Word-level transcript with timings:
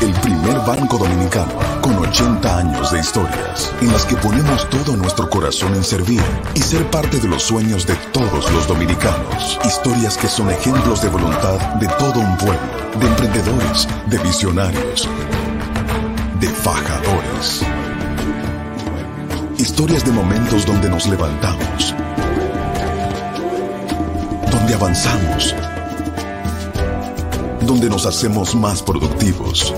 El 0.00 0.12
primer 0.14 0.58
banco 0.60 0.96
dominicano 0.96 1.52
con 1.82 1.98
80 1.98 2.58
años 2.58 2.90
de 2.90 3.00
historias 3.00 3.72
en 3.82 3.92
las 3.92 4.06
que 4.06 4.16
ponemos 4.16 4.68
todo 4.70 4.96
nuestro 4.96 5.28
corazón 5.28 5.74
en 5.74 5.84
servir 5.84 6.22
y 6.54 6.60
ser 6.60 6.88
parte 6.90 7.18
de 7.18 7.28
los 7.28 7.42
sueños 7.42 7.86
de 7.86 7.94
todos 8.12 8.50
los 8.50 8.66
dominicanos. 8.66 9.58
Historias 9.64 10.16
que 10.16 10.28
son 10.28 10.50
ejemplos 10.50 11.02
de 11.02 11.08
voluntad 11.08 11.58
de 11.80 11.86
todo 11.98 12.20
un 12.20 12.36
pueblo, 12.38 12.60
de 12.98 13.06
emprendedores, 13.06 13.88
de 14.06 14.18
visionarios, 14.18 15.08
de 16.40 16.48
fajadores. 16.48 17.62
Historias 19.58 20.04
de 20.04 20.12
momentos 20.12 20.64
donde 20.64 20.88
nos 20.88 21.06
levantamos, 21.06 21.94
donde 24.50 24.74
avanzamos 24.74 25.54
donde 27.66 27.88
nos 27.88 28.04
hacemos 28.06 28.54
más 28.54 28.82
productivos. 28.82 29.72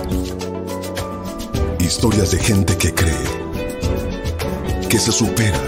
Historias 1.79 2.33
de 2.33 2.39
gente 2.39 2.77
que 2.77 2.93
cree, 2.93 3.27
que 4.89 4.99
se 4.99 5.13
supera, 5.13 5.61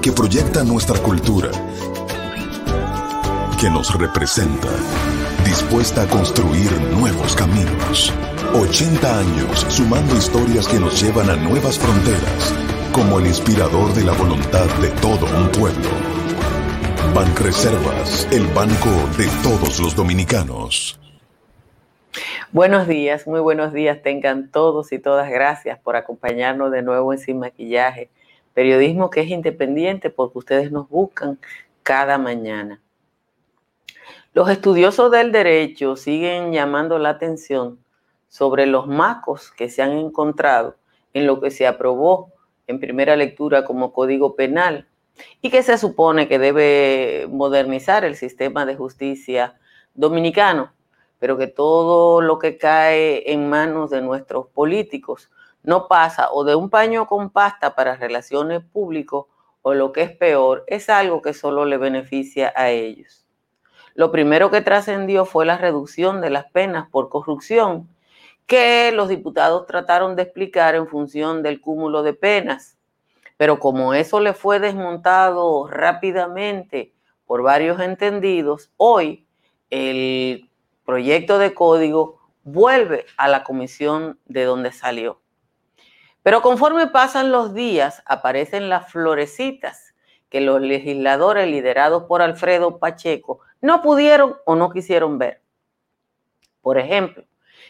que 0.00 0.12
proyecta 0.12 0.64
nuestra 0.64 0.98
cultura, 1.00 1.50
que 3.60 3.68
nos 3.68 3.94
representa, 3.94 4.68
dispuesta 5.44 6.02
a 6.02 6.06
construir 6.06 6.72
nuevos 6.98 7.34
caminos. 7.36 8.12
80 8.54 9.18
años 9.18 9.66
sumando 9.68 10.16
historias 10.16 10.68
que 10.68 10.78
nos 10.78 11.02
llevan 11.02 11.28
a 11.28 11.36
nuevas 11.36 11.78
fronteras, 11.78 12.54
como 12.92 13.18
el 13.18 13.26
inspirador 13.26 13.92
de 13.92 14.04
la 14.04 14.12
voluntad 14.12 14.66
de 14.80 14.88
todo 15.00 15.26
un 15.26 15.48
pueblo. 15.48 16.13
Reservas, 17.14 18.26
el 18.32 18.44
banco 18.48 18.90
de 19.16 19.28
todos 19.44 19.78
los 19.78 19.94
dominicanos. 19.94 20.98
Buenos 22.50 22.88
días, 22.88 23.28
muy 23.28 23.38
buenos 23.38 23.72
días 23.72 24.02
tengan 24.02 24.50
todos 24.50 24.92
y 24.92 24.98
todas. 24.98 25.30
Gracias 25.30 25.78
por 25.78 25.94
acompañarnos 25.94 26.72
de 26.72 26.82
nuevo 26.82 27.12
en 27.12 27.20
Sin 27.20 27.38
Maquillaje. 27.38 28.10
Periodismo 28.52 29.10
que 29.10 29.20
es 29.20 29.28
independiente 29.28 30.10
porque 30.10 30.38
ustedes 30.38 30.72
nos 30.72 30.88
buscan 30.88 31.38
cada 31.84 32.18
mañana. 32.18 32.80
Los 34.32 34.50
estudiosos 34.50 35.12
del 35.12 35.30
derecho 35.30 35.94
siguen 35.94 36.52
llamando 36.52 36.98
la 36.98 37.10
atención 37.10 37.78
sobre 38.28 38.66
los 38.66 38.88
macos 38.88 39.52
que 39.52 39.70
se 39.70 39.82
han 39.82 39.92
encontrado 39.92 40.74
en 41.12 41.28
lo 41.28 41.40
que 41.40 41.52
se 41.52 41.68
aprobó 41.68 42.32
en 42.66 42.80
primera 42.80 43.14
lectura 43.14 43.64
como 43.64 43.92
Código 43.92 44.34
Penal 44.34 44.88
y 45.40 45.50
que 45.50 45.62
se 45.62 45.78
supone 45.78 46.28
que 46.28 46.38
debe 46.38 47.26
modernizar 47.30 48.04
el 48.04 48.16
sistema 48.16 48.66
de 48.66 48.76
justicia 48.76 49.58
dominicano, 49.94 50.72
pero 51.18 51.38
que 51.38 51.46
todo 51.46 52.20
lo 52.20 52.38
que 52.38 52.58
cae 52.58 53.32
en 53.32 53.48
manos 53.48 53.90
de 53.90 54.02
nuestros 54.02 54.48
políticos 54.48 55.30
no 55.62 55.88
pasa 55.88 56.30
o 56.30 56.44
de 56.44 56.54
un 56.54 56.70
paño 56.70 57.06
con 57.06 57.30
pasta 57.30 57.74
para 57.74 57.96
relaciones 57.96 58.62
públicas 58.62 59.22
o 59.62 59.72
lo 59.72 59.92
que 59.92 60.02
es 60.02 60.10
peor, 60.10 60.64
es 60.66 60.90
algo 60.90 61.22
que 61.22 61.32
solo 61.32 61.64
le 61.64 61.78
beneficia 61.78 62.52
a 62.54 62.70
ellos. 62.70 63.24
Lo 63.94 64.10
primero 64.12 64.50
que 64.50 64.60
trascendió 64.60 65.24
fue 65.24 65.46
la 65.46 65.56
reducción 65.56 66.20
de 66.20 66.28
las 66.28 66.44
penas 66.46 66.90
por 66.90 67.08
corrupción, 67.08 67.88
que 68.46 68.92
los 68.92 69.08
diputados 69.08 69.66
trataron 69.66 70.16
de 70.16 70.22
explicar 70.22 70.74
en 70.74 70.86
función 70.86 71.42
del 71.42 71.62
cúmulo 71.62 72.02
de 72.02 72.12
penas 72.12 72.76
pero 73.36 73.58
como 73.58 73.94
eso 73.94 74.20
le 74.20 74.32
fue 74.32 74.60
desmontado 74.60 75.66
rápidamente 75.68 76.94
por 77.26 77.42
varios 77.42 77.80
entendidos, 77.80 78.70
hoy 78.76 79.26
el 79.70 80.50
proyecto 80.84 81.38
de 81.38 81.54
código 81.54 82.20
vuelve 82.42 83.06
a 83.16 83.28
la 83.28 83.42
comisión 83.42 84.18
de 84.26 84.44
donde 84.44 84.72
salió. 84.72 85.20
Pero 86.22 86.42
conforme 86.42 86.86
pasan 86.86 87.32
los 87.32 87.54
días, 87.54 88.02
aparecen 88.06 88.68
las 88.68 88.90
florecitas 88.90 89.94
que 90.30 90.40
los 90.40 90.60
legisladores 90.60 91.48
liderados 91.48 92.04
por 92.04 92.22
Alfredo 92.22 92.78
Pacheco 92.78 93.40
no 93.60 93.82
pudieron 93.82 94.36
o 94.46 94.56
no 94.56 94.70
quisieron 94.70 95.18
ver. 95.18 95.42
Por 96.60 96.78
ejemplo, 96.78 97.24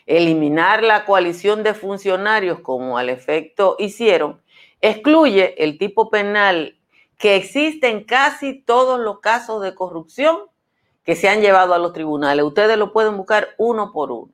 eliminar 0.07 0.83
la 0.83 1.05
coalición 1.05 1.63
de 1.63 1.75
funcionarios 1.75 2.61
como 2.61 2.97
al 2.97 3.09
efecto 3.09 3.77
hicieron 3.79 4.41
excluye 4.85 5.65
el 5.65 5.79
tipo 5.79 6.11
penal 6.11 6.79
que 7.17 7.37
existe 7.37 7.89
en 7.89 8.05
casi 8.05 8.61
todos 8.61 9.01
los 9.01 9.21
casos 9.21 9.63
de 9.63 9.75
corrupción 9.75 10.41
que 11.05 11.17
se 11.17 11.31
han 11.31 11.41
llevado 11.41 11.73
a 11.73 11.79
los 11.79 11.95
tribunales. 11.95 12.45
Ustedes 12.45 12.77
lo 12.77 12.93
pueden 12.93 13.17
buscar 13.17 13.49
uno 13.57 13.93
por 13.93 14.13
uno. 14.13 14.33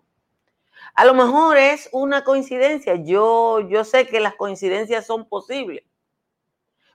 A 0.97 1.05
lo 1.05 1.15
mejor 1.15 1.57
es 1.57 1.89
una 1.93 2.25
coincidencia. 2.25 2.97
Yo, 2.97 3.61
yo 3.69 3.85
sé 3.85 4.09
que 4.09 4.19
las 4.19 4.35
coincidencias 4.35 5.07
son 5.07 5.29
posibles. 5.29 5.85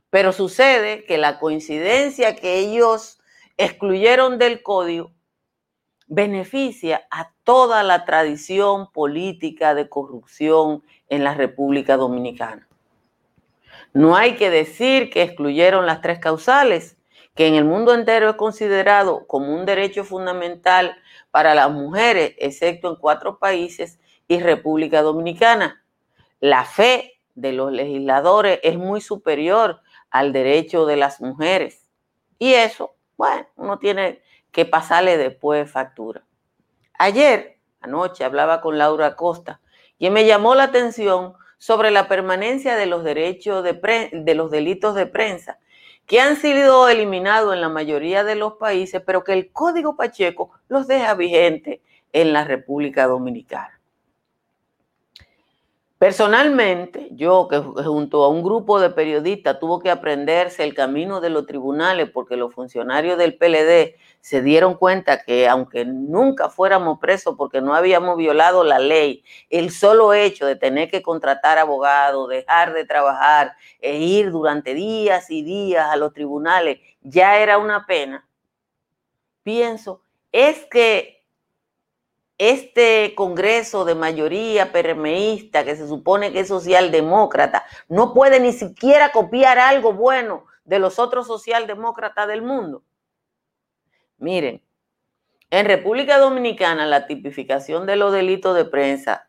Pero 0.09 0.33
sucede 0.33 1.05
que 1.05 1.17
la 1.17 1.39
coincidencia 1.39 2.35
que 2.35 2.59
ellos 2.59 3.19
excluyeron 3.55 4.37
del 4.37 4.63
código 4.63 5.11
beneficia 6.07 7.07
a 7.09 7.31
toda 7.45 7.83
la 7.83 8.03
tradición 8.03 8.91
política 8.91 9.73
de 9.73 9.87
corrupción 9.87 10.83
en 11.07 11.23
la 11.23 11.33
República 11.33 11.95
Dominicana. 11.95 12.67
No 13.95 14.17
hay 14.17 14.35
que 14.35 14.49
decir 14.49 15.09
que 15.09 15.21
excluyeron 15.21 15.85
las 15.85 16.01
tres 16.01 16.19
causales, 16.19 16.97
que 17.33 17.47
en 17.47 17.55
el 17.55 17.63
mundo 17.63 17.93
entero 17.93 18.29
es 18.29 18.35
considerado 18.35 19.25
como 19.25 19.55
un 19.55 19.65
derecho 19.65 20.03
fundamental 20.03 20.97
para 21.31 21.55
las 21.55 21.71
mujeres, 21.71 22.35
excepto 22.37 22.89
en 22.89 22.97
cuatro 22.97 23.39
países 23.39 23.97
y 24.27 24.41
República 24.41 25.01
Dominicana. 25.01 25.81
La 26.41 26.65
fe 26.65 27.21
de 27.35 27.53
los 27.53 27.71
legisladores 27.71 28.59
es 28.63 28.77
muy 28.77 28.99
superior 28.99 29.79
al 30.09 30.33
derecho 30.33 30.85
de 30.85 30.97
las 30.97 31.21
mujeres. 31.21 31.89
Y 32.37 32.51
eso, 32.51 32.97
bueno, 33.15 33.47
uno 33.55 33.79
tiene 33.79 34.21
que 34.51 34.65
pasarle 34.65 35.17
después 35.17 35.71
factura. 35.71 36.25
Ayer, 36.99 37.59
anoche, 37.79 38.25
hablaba 38.25 38.59
con 38.59 38.77
Laura 38.77 39.15
Costa 39.15 39.61
y 39.97 40.09
me 40.09 40.25
llamó 40.25 40.53
la 40.53 40.63
atención 40.63 41.35
sobre 41.57 41.91
la 41.91 42.07
permanencia 42.07 42.75
de 42.75 42.85
los 42.85 43.03
derechos 43.03 43.63
de, 43.63 44.09
de 44.11 44.35
los 44.35 44.51
delitos 44.51 44.95
de 44.95 45.05
prensa, 45.05 45.59
que 46.05 46.19
han 46.19 46.35
sido 46.35 46.87
eliminados 46.87 47.53
en 47.53 47.61
la 47.61 47.69
mayoría 47.69 48.23
de 48.23 48.35
los 48.35 48.53
países, 48.53 49.01
pero 49.05 49.23
que 49.23 49.33
el 49.33 49.51
Código 49.51 49.95
Pacheco 49.95 50.51
los 50.67 50.87
deja 50.87 51.15
vigentes 51.15 51.79
en 52.13 52.33
la 52.33 52.43
República 52.43 53.07
Dominicana. 53.07 53.79
Personalmente, 55.97 57.07
yo 57.11 57.47
que 57.47 57.57
junto 57.57 58.23
a 58.23 58.29
un 58.29 58.43
grupo 58.43 58.79
de 58.79 58.89
periodistas 58.89 59.59
tuvo 59.59 59.79
que 59.79 59.89
aprenderse 59.89 60.63
el 60.63 60.75
camino 60.75 61.21
de 61.21 61.29
los 61.29 61.47
tribunales 61.47 62.09
porque 62.11 62.35
los 62.35 62.53
funcionarios 62.53 63.17
del 63.17 63.37
PLD 63.37 63.95
se 64.25 64.41
dieron 64.41 64.73
cuenta 64.73 65.21
que 65.21 65.47
aunque 65.47 65.85
nunca 65.85 66.49
fuéramos 66.49 66.97
presos 66.97 67.35
porque 67.37 67.61
no 67.61 67.75
habíamos 67.75 68.17
violado 68.17 68.63
la 68.63 68.79
ley, 68.79 69.23
el 69.51 69.69
solo 69.69 70.15
hecho 70.15 70.47
de 70.47 70.55
tener 70.55 70.89
que 70.89 71.03
contratar 71.03 71.59
abogados, 71.59 72.29
dejar 72.29 72.73
de 72.73 72.85
trabajar 72.85 73.55
e 73.79 73.99
ir 73.99 74.31
durante 74.31 74.73
días 74.73 75.29
y 75.29 75.43
días 75.43 75.87
a 75.91 75.95
los 75.95 76.11
tribunales 76.11 76.79
ya 77.01 77.37
era 77.37 77.59
una 77.59 77.85
pena. 77.85 78.27
Pienso, 79.43 80.01
es 80.31 80.65
que 80.71 81.23
este 82.39 83.13
Congreso 83.13 83.85
de 83.85 83.93
mayoría 83.93 84.71
permeísta, 84.71 85.63
que 85.63 85.75
se 85.75 85.87
supone 85.87 86.33
que 86.33 86.39
es 86.39 86.47
socialdemócrata, 86.47 87.63
no 87.89 88.11
puede 88.11 88.39
ni 88.39 88.53
siquiera 88.53 89.11
copiar 89.11 89.59
algo 89.59 89.93
bueno 89.93 90.47
de 90.63 90.79
los 90.79 90.97
otros 90.97 91.27
socialdemócratas 91.27 92.27
del 92.27 92.41
mundo. 92.41 92.81
Miren, 94.17 94.61
en 95.51 95.65
República 95.65 96.17
Dominicana 96.17 96.85
la 96.85 97.07
tipificación 97.07 97.85
de 97.85 97.95
los 97.95 98.11
delitos 98.11 98.55
de 98.55 98.65
prensa 98.65 99.27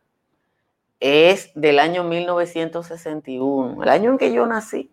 es 1.00 1.50
del 1.54 1.78
año 1.78 2.04
1961, 2.04 3.82
el 3.82 3.88
año 3.88 4.10
en 4.10 4.18
que 4.18 4.32
yo 4.32 4.46
nací. 4.46 4.90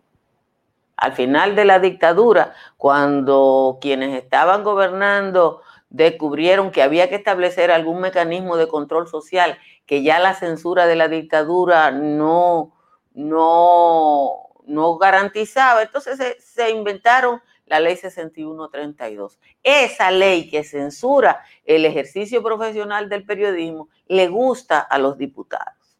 Al 0.96 1.12
final 1.12 1.56
de 1.56 1.64
la 1.64 1.80
dictadura, 1.80 2.54
cuando 2.76 3.78
quienes 3.80 4.14
estaban 4.14 4.62
gobernando 4.62 5.62
descubrieron 5.90 6.70
que 6.70 6.82
había 6.82 7.08
que 7.08 7.16
establecer 7.16 7.70
algún 7.70 8.00
mecanismo 8.00 8.56
de 8.56 8.68
control 8.68 9.08
social, 9.08 9.58
que 9.86 10.02
ya 10.02 10.18
la 10.18 10.34
censura 10.34 10.86
de 10.86 10.96
la 10.96 11.08
dictadura 11.08 11.90
no, 11.90 12.72
no, 13.14 14.50
no 14.66 14.98
garantizaba. 14.98 15.82
Entonces 15.82 16.16
se, 16.16 16.40
se 16.40 16.70
inventaron 16.70 17.40
la 17.66 17.80
ley 17.80 17.96
6132. 17.96 19.38
Esa 19.62 20.10
ley 20.10 20.48
que 20.50 20.64
censura 20.64 21.44
el 21.64 21.84
ejercicio 21.84 22.42
profesional 22.42 23.08
del 23.08 23.24
periodismo 23.24 23.88
le 24.06 24.28
gusta 24.28 24.80
a 24.80 24.98
los 24.98 25.16
diputados. 25.18 25.98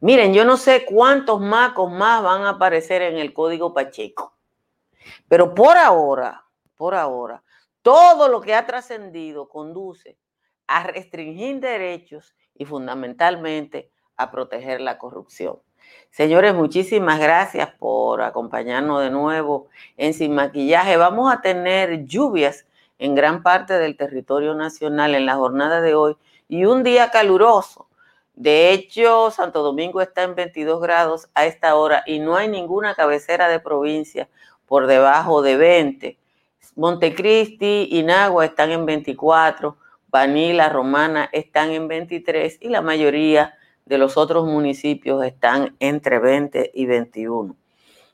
Miren, 0.00 0.34
yo 0.34 0.44
no 0.44 0.56
sé 0.56 0.84
cuántos 0.84 1.40
macos 1.40 1.90
más 1.90 2.22
van 2.22 2.42
a 2.42 2.50
aparecer 2.50 3.02
en 3.02 3.18
el 3.18 3.32
código 3.32 3.72
Pacheco, 3.72 4.36
pero 5.28 5.54
por 5.54 5.76
ahora, 5.76 6.44
por 6.76 6.94
ahora, 6.94 7.42
todo 7.82 8.28
lo 8.28 8.40
que 8.40 8.54
ha 8.54 8.66
trascendido 8.66 9.48
conduce 9.48 10.18
a 10.66 10.84
restringir 10.84 11.60
derechos 11.60 12.34
y 12.54 12.64
fundamentalmente 12.64 13.90
a 14.16 14.30
proteger 14.30 14.80
la 14.80 14.98
corrupción. 14.98 15.60
Señores, 16.10 16.54
muchísimas 16.54 17.18
gracias 17.18 17.70
por 17.78 18.22
acompañarnos 18.22 19.02
de 19.02 19.10
nuevo 19.10 19.68
en 19.96 20.12
Sin 20.12 20.34
Maquillaje. 20.34 20.96
Vamos 20.96 21.32
a 21.32 21.40
tener 21.40 22.04
lluvias 22.04 22.66
en 22.98 23.14
gran 23.14 23.42
parte 23.42 23.78
del 23.78 23.96
territorio 23.96 24.54
nacional 24.54 25.14
en 25.14 25.26
la 25.26 25.36
jornada 25.36 25.80
de 25.80 25.94
hoy 25.94 26.16
y 26.48 26.66
un 26.66 26.82
día 26.82 27.10
caluroso. 27.10 27.88
De 28.34 28.72
hecho, 28.72 29.30
Santo 29.30 29.62
Domingo 29.62 30.00
está 30.00 30.22
en 30.22 30.34
22 30.34 30.80
grados 30.80 31.28
a 31.34 31.46
esta 31.46 31.74
hora 31.76 32.02
y 32.06 32.18
no 32.18 32.36
hay 32.36 32.48
ninguna 32.48 32.94
cabecera 32.94 33.48
de 33.48 33.60
provincia 33.60 34.28
por 34.66 34.86
debajo 34.86 35.42
de 35.42 35.56
20. 35.56 36.18
Montecristi 36.76 37.88
y 37.90 38.02
Nagua 38.02 38.46
están 38.46 38.70
en 38.70 38.86
24, 38.86 39.76
Vanila, 40.08 40.68
Romana 40.68 41.28
están 41.32 41.70
en 41.70 41.88
23 41.88 42.58
y 42.60 42.68
la 42.68 42.82
mayoría 42.82 43.54
de 43.84 43.98
los 43.98 44.16
otros 44.16 44.46
municipios 44.46 45.24
están 45.24 45.76
entre 45.80 46.18
20 46.18 46.70
y 46.74 46.86
21. 46.86 47.56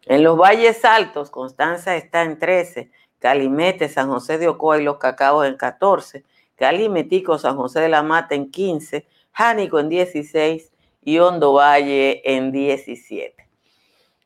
En 0.07 0.23
los 0.23 0.39
valles 0.39 0.85
altos, 0.85 1.31
Constanza 1.31 1.97
está 1.97 2.23
en 2.23 2.39
13, 2.39 2.91
Calimete, 3.19 3.89
San 3.89 4.09
José 4.09 4.39
de 4.39 4.49
Ocoa 4.49 4.79
y 4.79 4.85
Los 4.85 4.99
Cacaos 4.99 5.47
en 5.47 5.57
14, 5.57 6.25
Calimetico, 6.57 7.39
San 7.39 7.57
José 7.57 7.81
de 7.81 7.89
la 7.89 8.03
Mata 8.03 8.35
en 8.35 8.51
15, 8.51 9.07
Jánico 9.33 9.79
en 9.79 9.89
16 9.89 10.73
y 11.05 11.19
Hondo 11.19 11.53
Valle 11.53 12.23
en 12.25 12.53
17. 12.53 13.49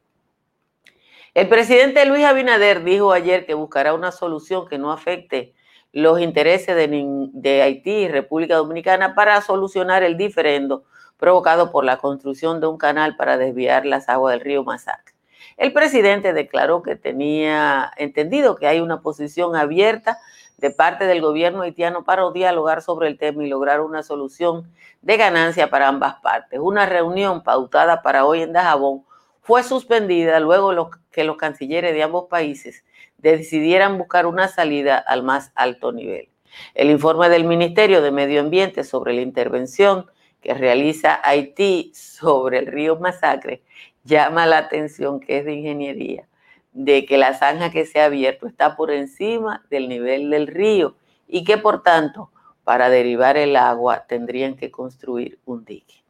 El 1.33 1.49
presidente 1.49 2.05
Luis 2.07 2.25
Abinader 2.25 2.83
dijo 2.83 3.13
ayer 3.13 3.47
que 3.47 3.55
buscará 3.55 3.95
una 3.95 4.11
solución 4.11 4.67
que 4.67 4.79
no 4.79 4.91
afecte 4.91 5.55
los 5.93 6.21
intereses 6.21 6.75
de, 6.75 6.89
de 7.35 7.63
Haití 7.63 7.91
y 7.93 8.09
República 8.09 8.57
Dominicana 8.57 9.15
para 9.15 9.41
solucionar 9.43 10.03
el 10.03 10.17
diferendo 10.17 10.83
provocado 11.19 11.71
por 11.71 11.85
la 11.85 11.99
construcción 11.99 12.61
de 12.61 12.67
un 12.67 12.79
canal 12.79 13.17
para 13.17 13.39
desviar 13.39 13.87
las 13.87 14.09
aguas 14.09 14.35
del 14.35 14.41
río 14.41 14.65
Masacre. 14.65 15.15
El 15.57 15.73
presidente 15.73 16.33
declaró 16.33 16.83
que 16.83 16.97
tenía 16.97 17.93
entendido 17.97 18.57
que 18.57 18.67
hay 18.67 18.81
una 18.81 19.01
posición 19.01 19.55
abierta 19.55 20.19
de 20.57 20.71
parte 20.71 21.07
del 21.07 21.21
gobierno 21.21 21.63
haitiano 21.63 22.05
para 22.05 22.31
dialogar 22.31 22.83
sobre 22.83 23.09
el 23.09 23.19
tema 23.19 23.45
y 23.45 23.49
lograr 23.49 23.81
una 23.81 24.03
solución 24.03 24.71
de 25.03 25.17
ganancia 25.17 25.71
para 25.71 25.89
ambas 25.89 26.17
partes. 26.17 26.59
Una 26.61 26.87
reunión 26.87 27.43
pautada 27.43 28.03
para 28.03 28.25
hoy 28.25 28.43
en 28.43 28.53
Dajabón 28.53 29.05
fue 29.43 29.63
suspendida 29.63 30.41
luego 30.41 30.91
que 31.11 31.25
los 31.25 31.37
cancilleres 31.37 31.93
de 31.93 32.03
ambos 32.03 32.27
países 32.29 32.85
decidieran 33.19 33.99
buscar 33.99 34.27
una 34.27 34.49
salida 34.49 34.99
al 34.99 35.23
más 35.23 35.53
alto 35.55 35.93
nivel. 35.93 36.31
El 36.75 36.91
informe 36.91 37.29
del 37.29 37.45
Ministerio 37.45 38.01
de 38.01 38.11
Medio 38.11 38.41
Ambiente 38.41 38.85
sobre 38.85 39.13
la 39.13 39.21
intervención 39.21 40.07
que 40.45 40.53
realiza 40.53 41.21
Haití 41.25 41.91
sobre 41.95 42.59
el 42.59 42.67
río 42.67 42.97
Masacre 42.97 43.63
llama 44.05 44.47
la 44.47 44.59
atención 44.59 45.19
que 45.19 45.39
es 45.39 45.45
de 45.47 45.55
ingeniería, 45.55 46.29
de 46.73 47.07
que 47.07 47.17
la 47.17 47.33
zanja 47.33 47.71
que 47.71 47.87
se 47.87 48.01
ha 48.01 48.05
abierto 48.05 48.47
está 48.47 48.77
por 48.77 48.91
encima 48.91 49.65
del 49.71 49.89
nivel 49.89 50.29
del 50.29 50.47
río 50.47 50.97
y 51.27 51.45
que 51.45 51.57
por 51.57 51.83
tanto 51.83 52.31
para 52.63 52.91
derivar 52.91 53.39
el 53.39 53.57
agua 53.57 54.07
tendrían 54.07 54.55
que 54.55 54.71
construir 54.71 55.39
un 55.47 55.65
dique. 55.65 56.05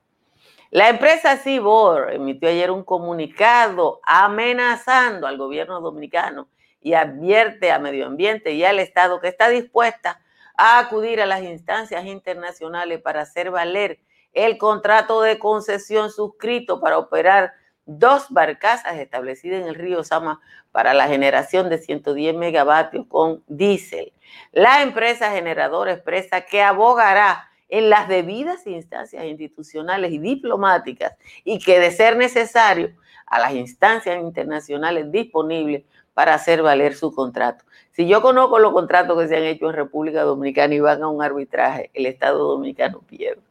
La 0.70 0.88
empresa 0.88 1.36
Cibor 1.36 2.12
emitió 2.12 2.48
ayer 2.48 2.72
un 2.72 2.82
comunicado 2.82 4.00
amenazando 4.02 5.28
al 5.28 5.38
gobierno 5.38 5.80
dominicano 5.80 6.48
y 6.80 6.94
advierte 6.94 7.70
a 7.70 7.78
Medio 7.78 8.06
Ambiente 8.06 8.52
y 8.52 8.64
al 8.64 8.80
Estado 8.80 9.20
que 9.20 9.28
está 9.28 9.48
dispuesta 9.48 10.20
a 10.56 10.80
acudir 10.80 11.20
a 11.20 11.26
las 11.26 11.42
instancias 11.42 12.04
internacionales 12.06 13.00
para 13.00 13.20
hacer 13.20 13.52
valer 13.52 14.00
el 14.34 14.58
contrato 14.58 15.22
de 15.22 15.38
concesión 15.38 16.10
suscrito 16.10 16.80
para 16.80 16.98
operar 16.98 17.52
dos 17.86 18.26
barcazas 18.30 18.96
establecidas 18.96 19.62
en 19.62 19.68
el 19.68 19.74
río 19.74 20.04
Sama 20.04 20.40
para 20.72 20.94
la 20.94 21.06
generación 21.06 21.68
de 21.68 21.78
110 21.78 22.34
megavatios 22.34 23.06
con 23.06 23.42
diésel. 23.46 24.12
La 24.52 24.82
empresa 24.82 25.30
generadora 25.30 25.92
expresa 25.92 26.42
que 26.42 26.62
abogará 26.62 27.48
en 27.68 27.90
las 27.90 28.08
debidas 28.08 28.66
instancias 28.66 29.24
institucionales 29.24 30.12
y 30.12 30.18
diplomáticas 30.18 31.14
y 31.44 31.58
que 31.58 31.78
de 31.78 31.90
ser 31.90 32.16
necesario 32.16 32.92
a 33.26 33.38
las 33.38 33.52
instancias 33.52 34.20
internacionales 34.20 35.10
disponibles 35.10 35.84
para 36.12 36.34
hacer 36.34 36.62
valer 36.62 36.94
su 36.94 37.12
contrato. 37.12 37.64
Si 37.92 38.06
yo 38.06 38.22
conozco 38.22 38.58
los 38.58 38.72
contratos 38.72 39.18
que 39.18 39.28
se 39.28 39.36
han 39.36 39.44
hecho 39.44 39.68
en 39.68 39.76
República 39.76 40.22
Dominicana 40.22 40.74
y 40.74 40.80
van 40.80 41.02
a 41.02 41.08
un 41.08 41.22
arbitraje, 41.22 41.90
el 41.94 42.06
Estado 42.06 42.38
Dominicano 42.38 43.00
pierde. 43.00 43.42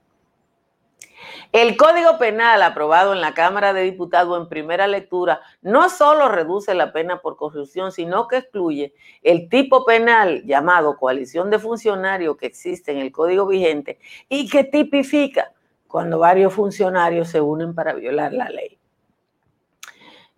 El 1.51 1.77
Código 1.77 2.17
Penal 2.17 2.63
aprobado 2.63 3.13
en 3.13 3.21
la 3.21 3.33
Cámara 3.33 3.73
de 3.73 3.83
Diputados 3.83 4.39
en 4.39 4.49
primera 4.49 4.87
lectura 4.87 5.41
no 5.61 5.89
solo 5.89 6.29
reduce 6.29 6.73
la 6.73 6.91
pena 6.91 7.21
por 7.21 7.37
corrupción, 7.37 7.91
sino 7.91 8.27
que 8.27 8.37
excluye 8.37 8.93
el 9.21 9.49
tipo 9.49 9.85
penal 9.85 10.43
llamado 10.45 10.97
coalición 10.97 11.49
de 11.49 11.59
funcionarios 11.59 12.37
que 12.37 12.47
existe 12.47 12.91
en 12.91 12.97
el 12.97 13.11
Código 13.11 13.45
vigente 13.45 13.99
y 14.29 14.49
que 14.49 14.63
tipifica 14.63 15.51
cuando 15.87 16.17
varios 16.19 16.53
funcionarios 16.53 17.27
se 17.27 17.39
unen 17.39 17.75
para 17.75 17.93
violar 17.93 18.33
la 18.33 18.49
ley. 18.49 18.79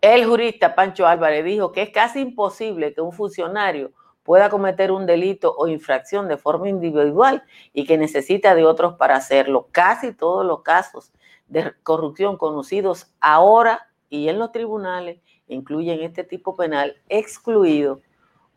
El 0.01 0.25
jurista 0.25 0.75
Pancho 0.75 1.07
Álvarez 1.07 1.45
dijo 1.45 1.71
que 1.71 1.81
es 1.81 1.89
casi 1.89 2.19
imposible 2.19 2.93
que 2.93 3.01
un 3.01 3.13
funcionario 3.13 3.91
pueda 4.25 4.49
cometer 4.49 4.91
un 4.91 5.05
delito 5.05 5.55
o 5.55 5.67
infracción 5.67 6.27
de 6.27 6.35
forma 6.35 6.67
individual 6.67 7.43
y 7.73 7.85
que 7.85 7.97
necesita 7.97 8.55
de 8.55 8.65
otros 8.65 8.95
para 8.95 9.15
hacerlo. 9.15 9.69
Casi 9.71 10.11
todos 10.13 10.43
los 10.43 10.63
casos 10.63 11.13
de 11.47 11.73
corrupción 11.83 12.35
conocidos 12.35 13.13
ahora 13.21 13.87
y 14.09 14.27
en 14.27 14.39
los 14.39 14.51
tribunales 14.51 15.19
incluyen 15.47 16.01
este 16.01 16.23
tipo 16.23 16.55
penal 16.55 16.97
excluido 17.07 18.01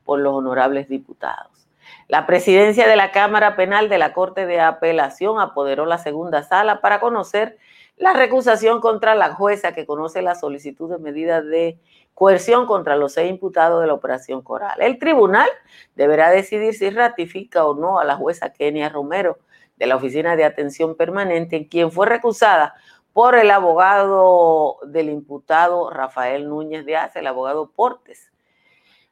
por 0.04 0.20
los 0.20 0.34
honorables 0.34 0.88
diputados. 0.88 1.68
La 2.08 2.26
presidencia 2.26 2.88
de 2.88 2.96
la 2.96 3.12
Cámara 3.12 3.54
Penal 3.54 3.90
de 3.90 3.98
la 3.98 4.14
Corte 4.14 4.46
de 4.46 4.60
Apelación 4.60 5.38
apoderó 5.38 5.84
la 5.84 5.98
segunda 5.98 6.42
sala 6.44 6.80
para 6.80 6.98
conocer 6.98 7.58
la 7.99 8.12
recusación 8.12 8.81
contra 8.81 9.14
la 9.14 9.35
jueza 9.35 9.73
que 9.73 9.87
conoce 9.87 10.23
la 10.23 10.35
solicitud 10.35 10.90
de 10.90 10.99
medida 10.99 11.43
de 11.43 11.78
coerción 12.14 12.67
contra 12.67 12.97
los 12.97 13.12
seis 13.12 13.31
imputados 13.31 13.81
de 13.81 13.87
la 13.87 13.95
operación 13.95 14.43
Coral. 14.43 14.81
El 14.81 14.99
tribunal 14.99 15.49
deberá 15.95 16.31
decidir 16.31 16.75
si 16.75 16.90
ratifica 16.90 17.64
o 17.67 17.75
no 17.75 17.99
a 17.99 18.05
la 18.05 18.17
jueza 18.17 18.52
Kenia 18.52 18.88
Romero 18.88 19.38
de 19.76 19.87
la 19.87 19.97
Oficina 19.97 20.37
de 20.37 20.45
Atención 20.45 20.97
Permanente, 20.97 21.69
quien 21.69 21.93
fue 21.93 22.07
recusada 22.07 22.75
por 23.12 23.35
el 23.35 23.50
abogado 23.50 24.78
del 24.87 25.11
imputado 25.11 25.90
Rafael 25.90 26.49
Núñez 26.49 26.85
de 26.85 26.97
Ace, 26.97 27.19
el 27.21 27.26
abogado 27.26 27.71
Portes. 27.71 28.31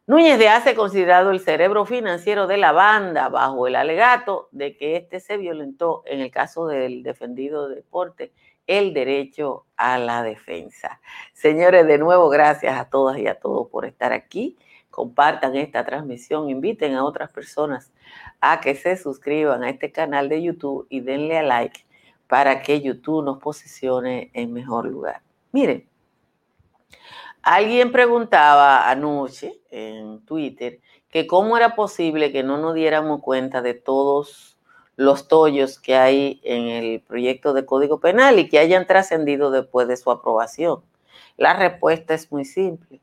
Núñez 0.09 0.39
de 0.39 0.49
Hace 0.49 0.77
considerado 0.77 1.33
el 1.33 1.41
cerebro 1.41 1.85
financiero 1.85 2.47
de 2.47 2.59
la 2.59 2.71
banda 2.71 3.29
bajo 3.29 3.67
el 3.67 3.75
alegato 3.75 4.49
de 4.53 4.77
que 4.77 4.97
éste 4.97 5.19
se 5.19 5.37
violentó 5.37 6.05
en 6.07 6.21
el 6.21 6.31
caso 6.31 6.69
del 6.69 7.03
defendido 7.03 7.69
deporte 7.69 8.33
el 8.67 8.95
derecho 8.95 9.67
a 9.77 9.99
la 9.99 10.23
defensa. 10.23 11.01
Señores, 11.33 11.87
de 11.87 11.99
nuevo, 11.99 12.29
gracias 12.29 12.79
a 12.79 12.89
todas 12.89 13.19
y 13.19 13.27
a 13.27 13.39
todos 13.39 13.69
por 13.69 13.85
estar 13.85 14.13
aquí. 14.13 14.57
Compartan 14.91 15.57
esta 15.57 15.85
transmisión, 15.85 16.49
inviten 16.49 16.95
a 16.95 17.05
otras 17.05 17.31
personas 17.31 17.93
a 18.41 18.61
que 18.61 18.75
se 18.75 18.97
suscriban 18.97 19.63
a 19.63 19.71
este 19.71 19.93
canal 19.93 20.29
de 20.29 20.43
YouTube 20.43 20.87
y 20.89 21.01
denle 21.01 21.39
a 21.39 21.43
like 21.43 21.85
para 22.27 22.63
que 22.63 22.81
YouTube 22.81 23.25
nos 23.25 23.39
posicione 23.39 24.31
en 24.33 24.53
mejor 24.53 24.87
lugar. 24.87 25.23
Miren, 25.53 25.89
alguien 27.43 27.93
preguntaba 27.93 28.91
anoche 28.91 29.61
en 29.71 30.25
Twitter 30.25 30.81
que 31.11 31.27
cómo 31.27 31.57
era 31.57 31.75
posible 31.75 32.33
que 32.33 32.43
no 32.43 32.59
nos 32.59 32.75
diéramos 32.75 33.21
cuenta 33.21 33.63
de 33.63 33.75
todos 33.75 34.56
los 34.97 35.29
tollos 35.29 35.79
que 35.79 35.95
hay 35.95 36.41
en 36.43 36.69
el 36.69 37.01
proyecto 37.01 37.53
de 37.53 37.67
Código 37.67 38.01
Penal 38.01 38.39
y 38.39 38.49
que 38.49 38.59
hayan 38.59 38.87
trascendido 38.87 39.51
después 39.51 39.89
de 39.89 39.97
su 39.97 40.11
aprobación. 40.11 40.83
La 41.37 41.55
respuesta 41.55 42.15
es 42.15 42.33
muy 42.33 42.45
simple. 42.45 43.01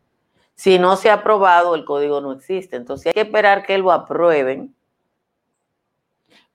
Si 0.55 0.79
no 0.79 0.95
se 0.95 1.09
ha 1.09 1.15
aprobado, 1.15 1.75
el 1.75 1.85
código 1.85 2.21
no 2.21 2.31
existe. 2.31 2.75
Entonces 2.75 3.07
hay 3.07 3.13
que 3.13 3.21
esperar 3.21 3.65
que 3.65 3.77
lo 3.77 3.91
aprueben 3.91 4.75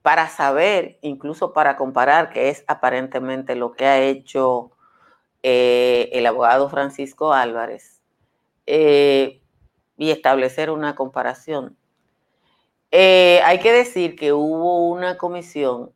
para 0.03 0.29
saber, 0.29 0.99
incluso 1.03 1.53
para 1.53 1.77
comparar, 1.77 2.31
que 2.31 2.49
es 2.49 2.65
aparentemente 2.67 3.55
lo 3.55 3.73
que 3.73 3.87
ha 3.87 4.01
hecho 4.01 4.71
eh, 5.43 6.11
el 6.13 6.27
abogado 6.27 6.69
Francisco 6.69 7.33
Álvarez, 7.33 8.01
eh, 8.67 9.41
y 9.97 10.11
establecer 10.11 10.71
una 10.71 10.95
comparación. 10.95 11.77
Eh, 12.91 13.41
hay 13.45 13.61
que 13.61 13.73
decir 13.73 14.17
que 14.17 14.33
hubo 14.33 14.89
una 14.89 15.19
comisión 15.19 15.93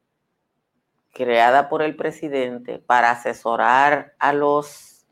creada 1.12 1.68
por 1.68 1.82
el 1.82 1.96
presidente 1.96 2.78
para 2.78 3.10
asesorar 3.10 4.14
a 4.18 4.32
los, 4.34 5.06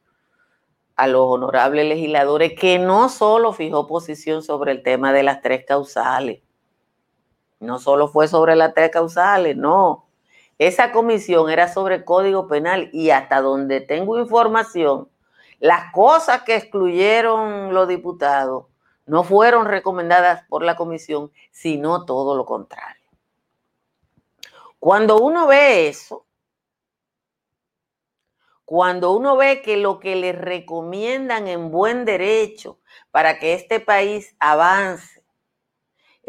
a 0.97 1.07
los 1.07 1.23
honorables 1.27 1.87
legisladores 1.87 2.53
que 2.59 2.79
no 2.79 3.09
solo 3.09 3.53
fijó 3.55 3.87
posición 3.87 4.43
sobre 4.43 4.73
el 4.73 4.83
tema 4.83 5.13
de 5.13 5.23
las 5.23 5.41
tres 5.41 5.65
causales, 5.67 6.43
no 7.61 7.79
solo 7.79 8.09
fue 8.09 8.29
sobre 8.29 8.57
las 8.57 8.75
tres 8.75 8.91
causales, 8.91 9.57
no. 9.57 10.07
Esa 10.59 10.93
comisión 10.93 11.49
era 11.49 11.69
sobre 11.69 12.05
código 12.05 12.47
penal 12.47 12.91
y 12.93 13.11
hasta 13.11 13.41
donde 13.41 13.81
tengo 13.81 14.19
información, 14.19 15.09
las 15.59 15.93
cosas 15.93 16.43
que 16.43 16.57
excluyeron 16.57 17.73
los 17.73 17.89
diputados 17.89 18.70
no 19.11 19.25
fueron 19.25 19.67
recomendadas 19.67 20.45
por 20.49 20.63
la 20.63 20.77
comisión, 20.77 21.33
sino 21.51 22.05
todo 22.05 22.37
lo 22.37 22.47
contrario. 22.47 23.11
Cuando 24.79 25.19
uno 25.19 25.49
ve 25.49 25.89
eso, 25.89 26.27
cuando 28.65 29.11
uno 29.11 29.37
ve 29.37 29.63
que 29.63 29.77
lo 29.77 29.99
que 29.99 30.15
le 30.15 30.31
recomiendan 30.31 31.49
en 31.49 31.73
buen 31.73 32.05
derecho 32.05 32.79
para 33.11 33.41
que 33.41 33.55
este 33.55 33.81
país 33.81 34.37
avance 34.39 35.20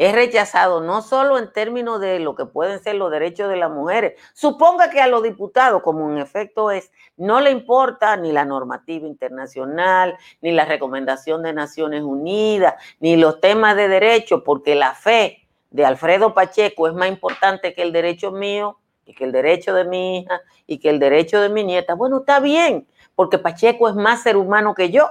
es 0.02 0.12
rechazado 0.14 0.80
no 0.80 1.00
solo 1.00 1.38
en 1.38 1.52
términos 1.52 2.00
de 2.00 2.18
lo 2.18 2.34
que 2.34 2.44
pueden 2.44 2.82
ser 2.82 2.96
los 2.96 3.08
derechos 3.12 3.48
de 3.48 3.54
las 3.54 3.70
mujeres. 3.70 4.20
Suponga 4.34 4.90
que 4.90 5.00
a 5.00 5.06
los 5.06 5.22
diputados, 5.22 5.80
como 5.82 6.10
en 6.10 6.18
efecto 6.18 6.72
es, 6.72 6.90
no 7.16 7.40
le 7.40 7.52
importa 7.52 8.16
ni 8.16 8.32
la 8.32 8.44
normativa 8.44 9.06
internacional, 9.06 10.18
ni 10.40 10.50
la 10.50 10.64
recomendación 10.64 11.44
de 11.44 11.52
Naciones 11.52 12.02
Unidas, 12.02 12.74
ni 12.98 13.16
los 13.16 13.40
temas 13.40 13.76
de 13.76 13.86
derecho, 13.86 14.42
porque 14.42 14.74
la 14.74 14.94
fe 14.94 15.46
de 15.70 15.84
Alfredo 15.84 16.34
Pacheco 16.34 16.88
es 16.88 16.94
más 16.94 17.08
importante 17.08 17.72
que 17.72 17.82
el 17.82 17.92
derecho 17.92 18.32
mío 18.32 18.80
y 19.06 19.14
que 19.14 19.22
el 19.22 19.30
derecho 19.30 19.72
de 19.72 19.84
mi 19.84 20.18
hija 20.18 20.40
y 20.66 20.78
que 20.78 20.90
el 20.90 20.98
derecho 20.98 21.40
de 21.40 21.48
mi 21.48 21.62
nieta. 21.62 21.94
Bueno, 21.94 22.18
está 22.18 22.40
bien, 22.40 22.88
porque 23.14 23.38
Pacheco 23.38 23.88
es 23.88 23.94
más 23.94 24.24
ser 24.24 24.36
humano 24.36 24.74
que 24.74 24.90
yo 24.90 25.08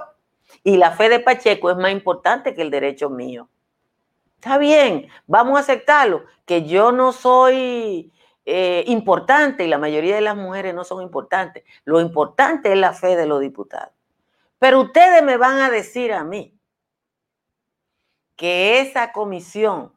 y 0.62 0.76
la 0.76 0.90
fe 0.90 1.08
de 1.08 1.18
Pacheco 1.18 1.70
es 1.70 1.78
más 1.78 1.92
importante 1.92 2.54
que 2.54 2.60
el 2.60 2.70
derecho 2.70 3.08
mío. 3.08 3.48
Está 4.42 4.58
bien, 4.58 5.06
vamos 5.28 5.56
a 5.56 5.60
aceptarlo, 5.60 6.24
que 6.44 6.64
yo 6.66 6.90
no 6.90 7.12
soy 7.12 8.12
eh, 8.44 8.82
importante 8.88 9.64
y 9.64 9.68
la 9.68 9.78
mayoría 9.78 10.16
de 10.16 10.20
las 10.20 10.34
mujeres 10.34 10.74
no 10.74 10.82
son 10.82 11.00
importantes. 11.00 11.62
Lo 11.84 12.00
importante 12.00 12.72
es 12.72 12.76
la 12.76 12.92
fe 12.92 13.14
de 13.14 13.26
los 13.26 13.40
diputados. 13.40 13.94
Pero 14.58 14.80
ustedes 14.80 15.22
me 15.22 15.36
van 15.36 15.60
a 15.60 15.70
decir 15.70 16.12
a 16.12 16.24
mí 16.24 16.58
que 18.34 18.80
esa 18.80 19.12
comisión, 19.12 19.92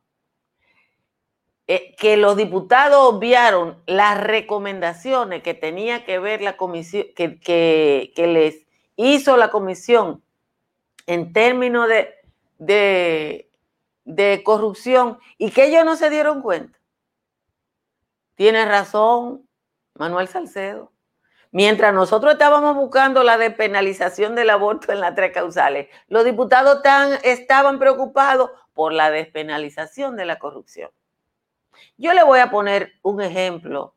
eh, 1.66 1.96
que 1.98 2.16
los 2.16 2.38
diputados 2.38 3.16
obviaron 3.16 3.82
las 3.88 4.22
recomendaciones 4.22 5.42
que 5.42 5.56
tenía 5.56 6.06
que 6.06 6.20
ver 6.20 6.44
la 6.44 6.56
comisión, 6.56 7.08
que, 7.16 8.12
les 8.16 8.68
hizo 8.96 9.38
la 9.38 9.50
comisión 9.50 10.22
en 11.08 11.34
términos 11.34 11.90
de 12.60 13.45
de 14.06 14.42
corrupción 14.44 15.20
y 15.38 15.52
que 15.52 15.66
ellos 15.66 15.84
no 15.84 15.96
se 15.96 16.10
dieron 16.10 16.42
cuenta. 16.42 16.80
Tiene 18.36 18.66
razón 18.66 19.48
Manuel 19.96 20.28
Salcedo. 20.28 20.92
Mientras 21.52 21.94
nosotros 21.94 22.34
estábamos 22.34 22.76
buscando 22.76 23.24
la 23.24 23.38
despenalización 23.38 24.36
del 24.36 24.50
aborto 24.50 24.92
en 24.92 25.00
las 25.00 25.16
tres 25.16 25.32
causales, 25.32 25.88
los 26.08 26.26
diputados 26.26 26.82
estaban 27.24 27.80
preocupados 27.80 28.52
por 28.74 28.92
la 28.92 29.10
despenalización 29.10 30.18
de 30.18 30.26
la 30.26 30.38
corrupción. 30.38 30.92
Yo 31.98 32.14
le 32.14 32.24
voy 32.24 32.40
a 32.40 32.52
poner 32.52 32.94
un 33.04 33.22
ejemplo 33.22 33.96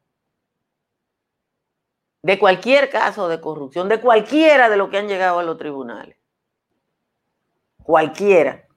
de 2.22 2.38
cualquier 2.38 2.90
caso 2.90 3.28
de 3.28 3.40
corrupción, 3.40 3.88
de 3.88 4.00
cualquiera 4.00 4.68
de 4.68 4.76
los 4.76 4.88
que 4.88 4.98
han 4.98 5.08
llegado 5.08 5.40
a 5.40 5.42
los 5.42 5.58
tribunales. 5.58 6.16
Cualquiera. 7.82 8.67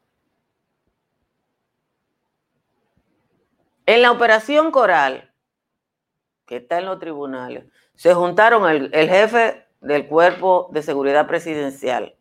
En 3.86 4.02
la 4.02 4.12
operación 4.12 4.72
Coral, 4.72 5.34
que 6.46 6.58
está 6.58 6.80
en 6.80 6.86
los 6.86 7.00
tribunales, 7.00 7.66
se 7.96 8.14
juntaron 8.14 8.70
el, 8.70 9.10
jefe 9.10 9.66
del 9.80 10.08
cuerpo 10.08 10.70
de 10.72 10.84
seguridad 10.84 11.28
presidencial, 11.28 12.16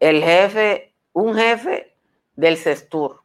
el 0.00 0.22
jefe, 0.22 0.94
un 1.12 1.34
jefe 1.34 1.96
del 2.36 2.56
CESTUR, 2.56 3.22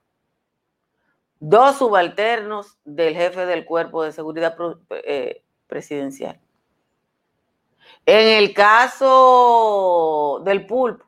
dos 1.40 1.78
subalternos 1.78 2.78
del 2.86 3.16
jefe 3.16 3.46
del 3.46 3.66
cuerpo 3.66 4.04
de 4.04 4.12
seguridad 4.12 4.56
eh, 4.90 5.44
presidencial. 5.68 6.40
En 8.06 8.44
el 8.44 8.54
caso 8.54 10.42
del 10.44 10.66
pulpo, 10.66 11.06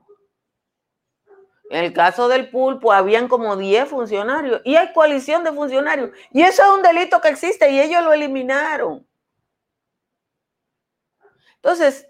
en 1.70 1.84
el 1.84 1.94
caso 1.94 2.28
del 2.28 2.50
pulpo 2.50 2.92
habían 2.92 3.28
como 3.28 3.56
10 3.58 3.90
funcionarios 3.90 4.62
y 4.64 4.76
hay 4.76 4.94
coalición 4.94 5.44
de 5.44 5.52
funcionarios. 5.52 6.12
Y 6.32 6.44
eso 6.44 6.62
es 6.64 6.70
un 6.70 6.84
delito 6.84 7.20
que 7.22 7.30
existe 7.30 7.70
y 7.72 7.80
ellos 7.80 8.04
lo 8.04 8.14
eliminaron. 8.14 9.06
Entonces, 11.56 12.08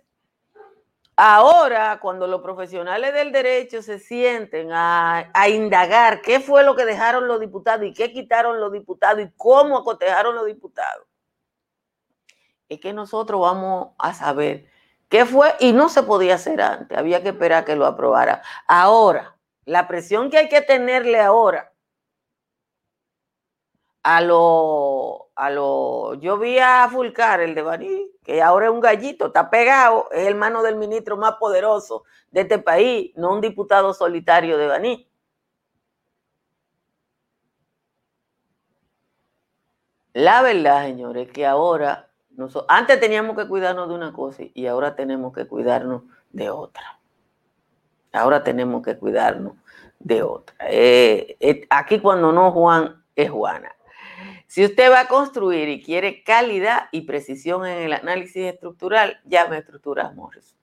ahora 1.16 2.00
cuando 2.02 2.28
los 2.28 2.42
profesionales 2.42 3.14
del 3.14 3.32
derecho 3.32 3.82
se 3.82 4.00
sienten 4.00 4.70
a, 4.74 5.32
indagar 5.48 6.22
qué 6.22 6.42
fue 6.42 6.66
lo 6.66 6.76
que 6.76 6.84
dejaron 6.84 7.26
los 7.28 7.40
diputados 7.40 7.86
y 7.86 7.94
qué 7.94 8.12
quitaron 8.12 8.60
los 8.60 8.74
diputados 8.74 9.22
y 9.22 9.32
cómo 9.38 9.78
acotejaron 9.78 10.36
los 10.36 10.46
diputados, 10.46 11.08
es 12.68 12.82
que 12.82 12.92
nosotros 12.92 13.40
vamos 13.40 13.92
a 13.98 14.14
saber 14.14 14.66
qué 15.08 15.26
fue 15.26 15.56
y 15.60 15.72
no 15.72 15.88
se 15.88 16.04
podía 16.04 16.36
hacer 16.36 16.62
antes, 16.62 16.98
había 16.98 17.24
que 17.24 17.30
esperar 17.30 17.64
que 17.64 17.78
lo 17.78 17.86
aprobara. 17.86 18.42
Ahora, 18.68 19.35
la 19.66 19.88
presión 19.88 20.30
que 20.30 20.38
hay 20.38 20.50
que 20.50 20.62
tenerle 20.62 21.20
ahora 21.20 21.74
a 24.04 24.22
lo, 24.22 25.32
a 25.36 25.50
lo, 25.50 26.14
yo 26.16 26.38
vi 26.38 26.60
a 26.60 26.88
Fulcar, 26.92 27.42
el 27.42 27.56
de 27.56 27.64
Baní, 27.64 28.12
que 28.24 28.42
ahora 28.42 28.68
es 28.68 28.72
un 28.72 28.80
gallito, 28.80 29.28
está 29.28 29.50
pegado, 29.50 30.10
es 30.12 30.28
hermano 30.28 30.62
del 30.62 30.76
ministro 30.76 31.18
más 31.18 31.38
poderoso 31.38 32.04
de 32.32 32.42
este 32.42 32.60
país, 32.60 33.12
no 33.16 33.34
un 33.34 33.42
diputado 33.42 33.94
solitario 33.96 34.58
de 34.60 34.68
Baní. 34.68 35.10
La 40.14 40.42
verdad, 40.42 40.86
señores, 40.86 41.30
que 41.32 41.46
ahora, 41.46 42.10
antes 42.68 43.00
teníamos 43.00 43.36
que 43.36 43.48
cuidarnos 43.48 43.90
de 43.90 43.96
una 43.96 44.14
cosa 44.14 44.44
y 44.54 44.68
ahora 44.68 44.96
tenemos 44.96 45.34
que 45.34 45.48
cuidarnos 45.48 46.04
de 46.32 46.50
otra. 46.52 46.95
Ahora 48.16 48.44
tenemos 48.44 48.84
que 48.84 48.98
cuidarnos 48.98 49.54
de 50.00 50.24
otra. 50.24 50.56
Eh, 50.70 51.36
eh, 51.40 51.68
aquí 51.70 52.00
cuando 52.00 52.32
no 52.32 52.52
Juan, 52.52 53.04
es 53.16 53.30
Juana. 53.30 53.76
Si 54.48 54.64
usted 54.64 54.92
va 54.92 55.02
a 55.02 55.08
construir 55.08 55.68
y 55.68 55.84
quiere 55.84 56.24
calidad 56.24 56.88
y 56.92 57.02
precisión 57.02 57.66
en 57.66 57.78
el 57.84 57.94
análisis 57.94 58.54
estructural, 58.54 59.20
llame 59.26 59.58
a 59.58 59.60
Estructuras 59.60 60.16
Morrison. 60.16 60.58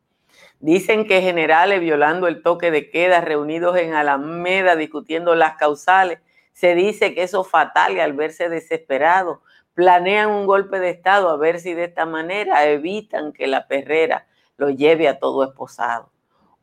Dicen 0.60 1.08
que 1.08 1.22
generales 1.22 1.80
violando 1.80 2.28
el 2.28 2.44
toque 2.44 2.70
de 2.70 2.90
queda, 2.90 3.22
reunidos 3.22 3.78
en 3.78 3.94
Alameda 3.94 4.76
discutiendo 4.76 5.34
las 5.34 5.56
causales, 5.56 6.20
se 6.52 6.76
dice 6.76 7.16
que 7.16 7.24
eso 7.24 7.42
es 7.42 7.48
fatal 7.48 7.98
al 7.98 8.12
verse 8.12 8.50
desesperados, 8.50 9.40
planean 9.74 10.32
un 10.32 10.46
golpe 10.46 10.82
de 10.82 10.90
Estado 10.90 11.30
a 11.30 11.38
ver 11.38 11.62
si 11.62 11.74
de 11.74 11.86
esta 11.86 12.06
manera 12.06 12.66
evitan 12.66 13.32
que 13.32 13.48
la 13.48 13.68
perrera 13.68 14.28
lo 14.58 14.70
lleve 14.70 15.08
a 15.08 15.18
todo 15.18 15.46
esposado 15.46 16.12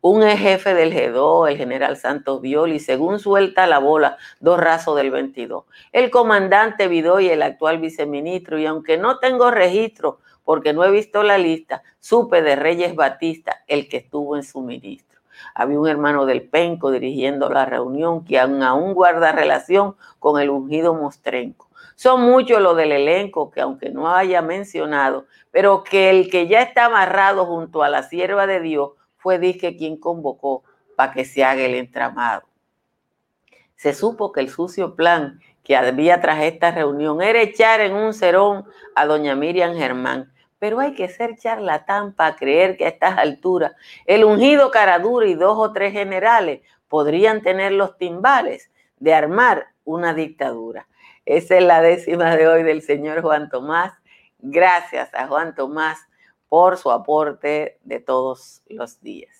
un 0.06 0.22
jefe 0.22 0.74
del 0.74 0.92
G2, 0.92 1.48
el 1.48 1.56
general 1.56 1.96
Santos 1.96 2.42
Violi, 2.42 2.78
según 2.78 3.18
suelta 3.18 3.66
la 3.66 3.78
bola, 3.78 4.18
dos 4.38 4.60
rasos 4.60 4.94
del 4.96 5.10
22. 5.10 5.64
El 5.92 6.10
comandante 6.10 6.88
Vidoy, 6.88 7.30
el 7.30 7.40
actual 7.40 7.78
viceministro, 7.78 8.58
y 8.58 8.66
aunque 8.66 8.98
no 8.98 9.18
tengo 9.18 9.50
registro 9.50 10.18
porque 10.44 10.74
no 10.74 10.84
he 10.84 10.90
visto 10.90 11.22
la 11.22 11.38
lista, 11.38 11.82
supe 12.00 12.42
de 12.42 12.54
Reyes 12.54 12.94
Batista, 12.94 13.62
el 13.66 13.88
que 13.88 13.96
estuvo 13.96 14.36
en 14.36 14.42
su 14.42 14.60
ministro. 14.60 15.20
Había 15.54 15.80
un 15.80 15.88
hermano 15.88 16.26
del 16.26 16.42
Penco 16.42 16.90
dirigiendo 16.90 17.48
la 17.48 17.64
reunión 17.64 18.26
que 18.26 18.38
aún, 18.38 18.92
guarda 18.92 19.32
relación 19.32 19.96
con 20.18 20.38
el 20.38 20.50
ungido 20.50 20.92
Mostrenco. 20.92 21.70
Son 21.94 22.20
muchos 22.20 22.60
los 22.60 22.76
del 22.76 22.92
elenco 22.92 23.50
que 23.50 23.62
aunque 23.62 23.88
no 23.88 24.14
haya 24.14 24.42
mencionado, 24.42 25.24
pero 25.50 25.82
que 25.82 26.10
el 26.10 26.30
que 26.30 26.46
ya 26.46 26.60
está 26.60 26.84
amarrado 26.84 27.46
junto 27.46 27.82
a 27.82 27.88
la 27.88 28.02
sierva 28.02 28.46
de 28.46 28.60
Dios 28.60 28.90
fue 29.24 29.38
Dique 29.38 29.74
quien 29.74 29.96
convocó 29.96 30.64
para 30.96 31.14
que 31.14 31.24
se 31.24 31.42
haga 31.42 31.62
el 31.62 31.74
entramado. 31.76 32.42
Se 33.74 33.94
supo 33.94 34.32
que 34.32 34.40
el 34.40 34.50
sucio 34.50 34.94
plan 34.96 35.40
que 35.62 35.78
había 35.78 36.20
tras 36.20 36.42
esta 36.42 36.72
reunión 36.72 37.22
era 37.22 37.40
echar 37.40 37.80
en 37.80 37.94
un 37.94 38.12
cerón 38.12 38.66
a 38.94 39.06
doña 39.06 39.34
Miriam 39.34 39.74
Germán. 39.74 40.30
Pero 40.58 40.78
hay 40.78 40.92
que 40.92 41.08
ser 41.08 41.38
charlatán 41.38 42.12
para 42.12 42.36
creer 42.36 42.76
que 42.76 42.84
a 42.84 42.88
estas 42.88 43.16
alturas 43.16 43.72
el 44.04 44.24
ungido 44.24 44.70
Caradura 44.70 45.26
y 45.26 45.32
dos 45.32 45.56
o 45.56 45.72
tres 45.72 45.94
generales 45.94 46.60
podrían 46.88 47.40
tener 47.40 47.72
los 47.72 47.96
timbales 47.96 48.70
de 48.98 49.14
armar 49.14 49.68
una 49.84 50.12
dictadura. 50.12 50.86
Esa 51.24 51.56
es 51.56 51.64
la 51.64 51.80
décima 51.80 52.36
de 52.36 52.46
hoy 52.46 52.62
del 52.62 52.82
señor 52.82 53.22
Juan 53.22 53.48
Tomás. 53.48 53.94
Gracias 54.38 55.14
a 55.14 55.26
Juan 55.28 55.54
Tomás 55.54 55.98
por 56.54 56.76
su 56.76 56.92
aporte 56.92 57.80
de 57.82 57.98
todos 57.98 58.62
los 58.68 59.00
días. 59.00 59.34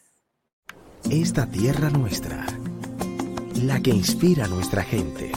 Esta 1.09 1.46
tierra 1.46 1.88
nuestra, 1.88 2.44
la 3.62 3.81
que 3.81 3.90
inspira 3.90 4.46
a 4.46 4.48
nuestra 4.48 4.83
gente. 4.83 5.31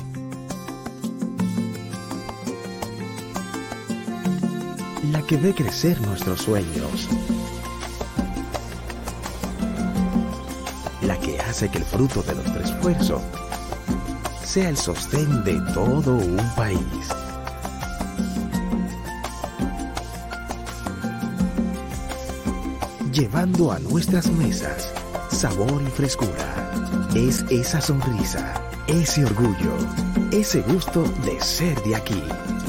La 5.12 5.22
que 5.22 5.38
ve 5.38 5.54
crecer 5.54 6.02
nuestros 6.02 6.42
sueños. 6.42 7.08
La 11.04 11.20
que 11.20 11.40
hace 11.42 11.70
que 11.70 11.78
el 11.78 11.86
fruto 11.86 12.24
de 12.24 12.34
nuestro 12.34 12.64
esfuerzo 12.64 13.22
sea 14.44 14.70
el 14.70 14.78
sostén 14.78 15.44
de 15.44 15.62
todo 15.76 16.16
un 16.16 16.56
país. 16.56 17.27
Llevando 23.18 23.72
a 23.72 23.80
nuestras 23.80 24.28
mesas 24.28 24.94
sabor 25.32 25.82
y 25.82 25.90
frescura. 25.90 26.72
Es 27.16 27.44
esa 27.50 27.82
sonrisa, 27.82 28.54
ese 28.88 29.26
orgullo, 29.26 29.74
ese 30.32 30.62
gusto 30.62 31.02
de 31.26 31.42
ser 31.42 31.82
de 31.82 31.96
aquí. 31.96 32.22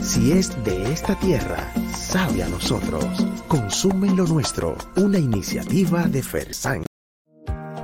Si 0.03 0.33
es 0.33 0.51
de 0.65 0.91
esta 0.91 1.15
tierra, 1.17 1.71
sabe 1.95 2.43
a 2.43 2.49
nosotros. 2.49 3.05
Consume 3.47 4.11
lo 4.15 4.25
nuestro, 4.25 4.77
una 4.97 5.19
iniciativa 5.19 6.05
de 6.05 6.23
Fersan. 6.23 6.87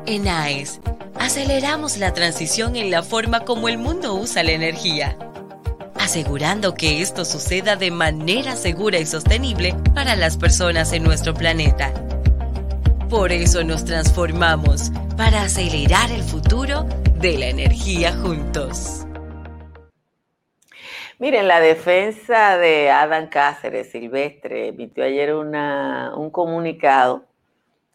En 0.07 0.27
AES, 0.27 0.81
aceleramos 1.19 1.99
la 1.99 2.15
transición 2.15 2.77
en 2.77 2.91
la 2.91 3.03
forma 3.03 3.41
como 3.41 3.69
el 3.69 3.77
mundo 3.77 4.15
usa 4.15 4.43
la 4.43 4.53
energía, 4.53 5.19
asegurando 5.99 6.73
que 6.73 7.03
esto 7.03 7.27
suceda 7.27 7.77
de 7.77 7.91
manera 7.91 8.57
segura 8.57 8.99
y 8.99 9.07
sostenible 9.07 9.75
para 9.95 10.17
las 10.17 10.39
personas 10.39 10.93
en 10.93 11.05
nuestro 11.05 11.35
planeta 11.35 11.93
por 13.15 13.31
eso 13.31 13.63
nos 13.63 13.85
transformamos, 13.85 14.91
para 15.17 15.43
acelerar 15.43 16.11
el 16.11 16.25
futuro 16.25 16.83
de 17.21 17.39
la 17.39 17.47
energía 17.47 18.13
juntos. 18.13 19.07
Miren, 21.21 21.47
la 21.47 21.61
defensa 21.61 22.59
de 22.59 22.91
Adam 22.91 23.29
Cáceres 23.29 23.93
Silvestre 23.93 24.67
emitió 24.67 25.05
ayer 25.05 25.33
un 25.33 26.31
comunicado 26.33 27.25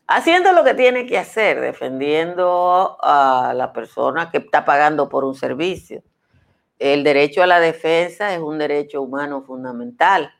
haciendo 0.08 0.54
lo 0.54 0.64
que 0.64 0.74
tiene 0.74 1.06
que 1.06 1.18
hacer, 1.18 1.60
defendiendo 1.60 2.98
a 3.02 3.52
la 3.54 3.74
persona 3.74 4.32
que 4.32 4.38
está 4.38 4.64
pagando 4.64 5.10
por 5.10 5.26
un 5.26 5.36
servicio. 5.36 6.02
El 6.80 7.04
derecho 7.04 7.44
a 7.44 7.46
la 7.46 7.60
defensa 7.60 8.34
es 8.34 8.40
un 8.40 8.58
derecho 8.58 9.02
humano 9.02 9.42
fundamental. 9.42 10.32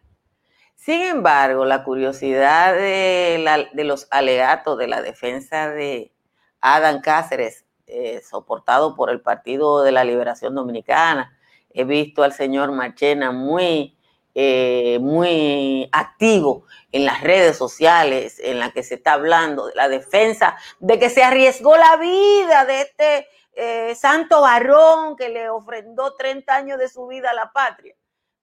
Sin 0.80 1.02
embargo, 1.02 1.66
la 1.66 1.84
curiosidad 1.84 2.74
de, 2.74 3.44
los 3.84 4.08
alegatos 4.12 4.78
de 4.78 4.88
la 4.88 5.02
defensa 5.02 5.70
de 5.70 6.14
Adam 6.62 7.02
Cáceres, 7.02 7.66
eh, 7.86 8.22
soportado 8.22 8.96
por 8.96 9.10
el 9.10 9.20
Partido 9.20 9.84
de 9.84 9.92
la 9.92 10.06
Liberación 10.06 10.56
Dominicana, 10.56 11.38
he 11.72 11.84
visto 11.84 12.24
al 12.24 12.32
señor 12.32 12.72
Marchena 12.72 13.34
muy, 13.34 13.98
eh, 14.34 15.00
muy 15.02 15.90
activo 15.92 16.64
en 16.94 17.04
las 17.04 17.22
redes 17.24 17.58
sociales, 17.58 18.40
en 18.40 18.60
la 18.60 18.72
que 18.72 18.82
se 18.82 18.96
está 18.96 19.14
hablando 19.14 19.68
de 19.68 19.76
la 19.76 19.90
defensa, 19.90 20.56
de 20.80 20.98
que 20.98 21.10
se 21.10 21.24
arriesgó 21.24 21.76
la 21.76 21.98
vida 21.98 22.64
de 22.64 22.82
este 22.82 23.28
eh, 23.52 23.96
santo 23.96 24.40
varón 24.42 25.18
que 25.18 25.28
le 25.28 25.50
ofrendó 25.50 26.16
30 26.16 26.56
años 26.56 26.80
de 26.80 26.88
su 26.88 27.06
vida 27.06 27.32
a 27.32 27.34
la 27.34 27.52
patria. 27.52 27.96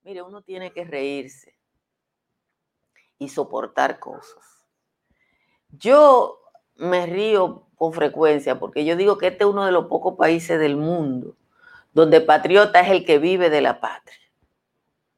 Mire, 0.03 0.21
uno 0.21 0.43
tiene 0.43 0.71
que 0.71 0.85
reírse 0.85 1.56
y 3.19 3.29
soportar 3.29 3.99
cosas. 3.99 4.67
Yo 5.69 6.41
me 6.75 7.05
río 7.05 7.67
con 7.75 7.93
frecuencia 7.93 8.59
porque 8.59 8.85
yo 8.85 8.95
digo 8.95 9.17
que 9.17 9.27
este 9.27 9.43
es 9.43 9.49
uno 9.49 9.65
de 9.65 9.71
los 9.71 9.85
pocos 9.85 10.15
países 10.17 10.59
del 10.59 10.77
mundo 10.77 11.35
donde 11.97 12.21
patriota 12.21 12.79
es 12.81 12.91
el 12.91 13.05
que 13.05 13.17
vive 13.17 13.49
de 13.49 13.59
la 13.59 13.79
patria. 13.79 14.19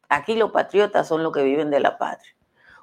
Aquí 0.07 0.35
los 0.35 0.51
patriotas 0.51 1.07
son 1.07 1.23
los 1.23 1.33
que 1.33 1.43
viven 1.43 1.69
de 1.69 1.81
la 1.81 1.97
patria. 1.97 2.33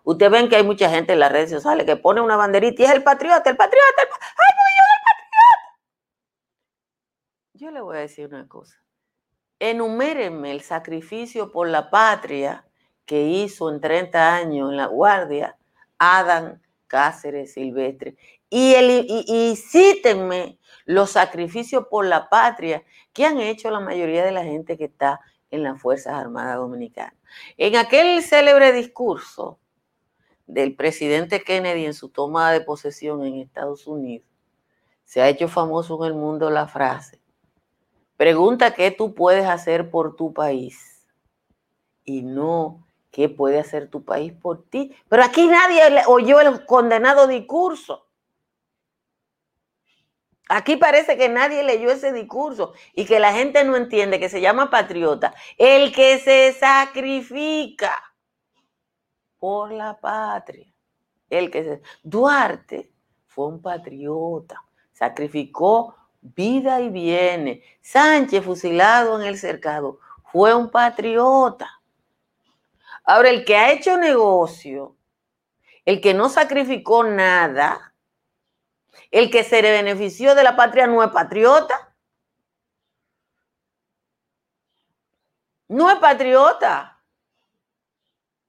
Ustedes 0.04 0.30
ven 0.30 0.50
que 0.50 0.56
hay 0.56 0.62
mucha 0.62 0.90
gente 0.90 1.14
en 1.14 1.20
las 1.20 1.32
redes 1.32 1.50
sociales 1.50 1.86
que 1.86 1.96
pone 1.96 2.20
una 2.20 2.36
banderita 2.36 2.82
y 2.82 2.84
es 2.84 2.92
el 2.92 3.02
patriota, 3.02 3.48
el 3.48 3.56
patriota, 3.56 4.02
el 4.02 4.08
patriota. 4.08 4.36
¡Ay, 4.36 4.54
yo 4.76 4.84
el 4.84 5.02
patriota! 5.08 5.78
Yo 7.54 7.70
le 7.70 7.80
voy 7.80 7.96
a 7.96 8.00
decir 8.00 8.28
una 8.28 8.46
cosa. 8.46 8.76
Enumérenme 9.58 10.52
el 10.52 10.60
sacrificio 10.60 11.50
por 11.50 11.66
la 11.66 11.88
patria 11.88 12.65
que 13.06 13.22
hizo 13.22 13.70
en 13.70 13.80
30 13.80 14.34
años 14.34 14.70
en 14.70 14.76
la 14.76 14.86
Guardia 14.86 15.56
Adam 15.98 16.60
Cáceres 16.86 17.54
Silvestre. 17.54 18.16
Y, 18.50 18.74
el, 18.74 19.06
y, 19.08 19.56
cítenme 19.56 20.58
los 20.84 21.10
sacrificios 21.10 21.86
por 21.90 22.06
la 22.06 22.28
patria 22.28 22.84
que 23.12 23.24
han 23.24 23.40
hecho 23.40 23.70
la 23.70 23.80
mayoría 23.80 24.24
de 24.24 24.32
la 24.32 24.44
gente 24.44 24.76
que 24.76 24.84
está 24.84 25.20
en 25.50 25.62
las 25.62 25.80
Fuerzas 25.80 26.14
Armadas 26.14 26.56
Dominicanas. 26.56 27.14
En 27.56 27.76
aquel 27.76 28.22
célebre 28.22 28.72
discurso 28.72 29.58
del 30.46 30.76
presidente 30.76 31.42
Kennedy 31.42 31.86
en 31.86 31.94
su 31.94 32.08
toma 32.08 32.52
de 32.52 32.60
posesión 32.60 33.24
en 33.24 33.36
Estados 33.36 33.86
Unidos, 33.86 34.28
se 35.04 35.22
ha 35.22 35.28
hecho 35.28 35.48
famoso 35.48 35.98
en 36.04 36.12
el 36.12 36.14
mundo 36.14 36.50
la 36.50 36.68
frase, 36.68 37.20
pregunta 38.16 38.74
qué 38.74 38.90
tú 38.90 39.14
puedes 39.14 39.46
hacer 39.46 39.90
por 39.90 40.16
tu 40.16 40.32
país 40.32 41.06
y 42.04 42.22
no 42.22 42.85
qué 43.16 43.30
puede 43.30 43.58
hacer 43.58 43.88
tu 43.88 44.04
país 44.04 44.30
por 44.30 44.68
ti. 44.68 44.94
Pero 45.08 45.24
aquí 45.24 45.46
nadie 45.46 46.02
oyó 46.06 46.38
el 46.38 46.66
condenado 46.66 47.26
discurso. 47.26 48.10
Aquí 50.50 50.76
parece 50.76 51.16
que 51.16 51.30
nadie 51.30 51.62
leyó 51.62 51.90
ese 51.90 52.12
discurso 52.12 52.74
y 52.94 53.06
que 53.06 53.18
la 53.18 53.32
gente 53.32 53.64
no 53.64 53.74
entiende 53.74 54.20
que 54.20 54.28
se 54.28 54.42
llama 54.42 54.68
patriota. 54.68 55.34
El 55.56 55.94
que 55.94 56.18
se 56.18 56.52
sacrifica 56.52 57.90
por 59.38 59.72
la 59.72 59.98
patria. 59.98 60.70
El 61.30 61.50
que 61.50 61.64
se... 61.64 61.82
Duarte 62.02 62.92
fue 63.28 63.46
un 63.46 63.62
patriota. 63.62 64.62
Sacrificó 64.92 65.96
vida 66.20 66.82
y 66.82 66.90
bienes. 66.90 67.64
Sánchez, 67.80 68.44
fusilado 68.44 69.18
en 69.18 69.26
el 69.26 69.38
cercado, 69.38 70.00
fue 70.30 70.54
un 70.54 70.70
patriota. 70.70 71.75
Ahora, 73.06 73.30
el 73.30 73.44
que 73.44 73.56
ha 73.56 73.72
hecho 73.72 73.96
negocio, 73.96 74.96
el 75.84 76.00
que 76.00 76.12
no 76.12 76.28
sacrificó 76.28 77.04
nada, 77.04 77.94
el 79.12 79.30
que 79.30 79.44
se 79.44 79.62
benefició 79.62 80.34
de 80.34 80.42
la 80.42 80.56
patria 80.56 80.88
no 80.88 81.02
es 81.04 81.10
patriota. 81.10 81.94
No 85.68 85.88
es 85.88 85.98
patriota. 85.98 87.00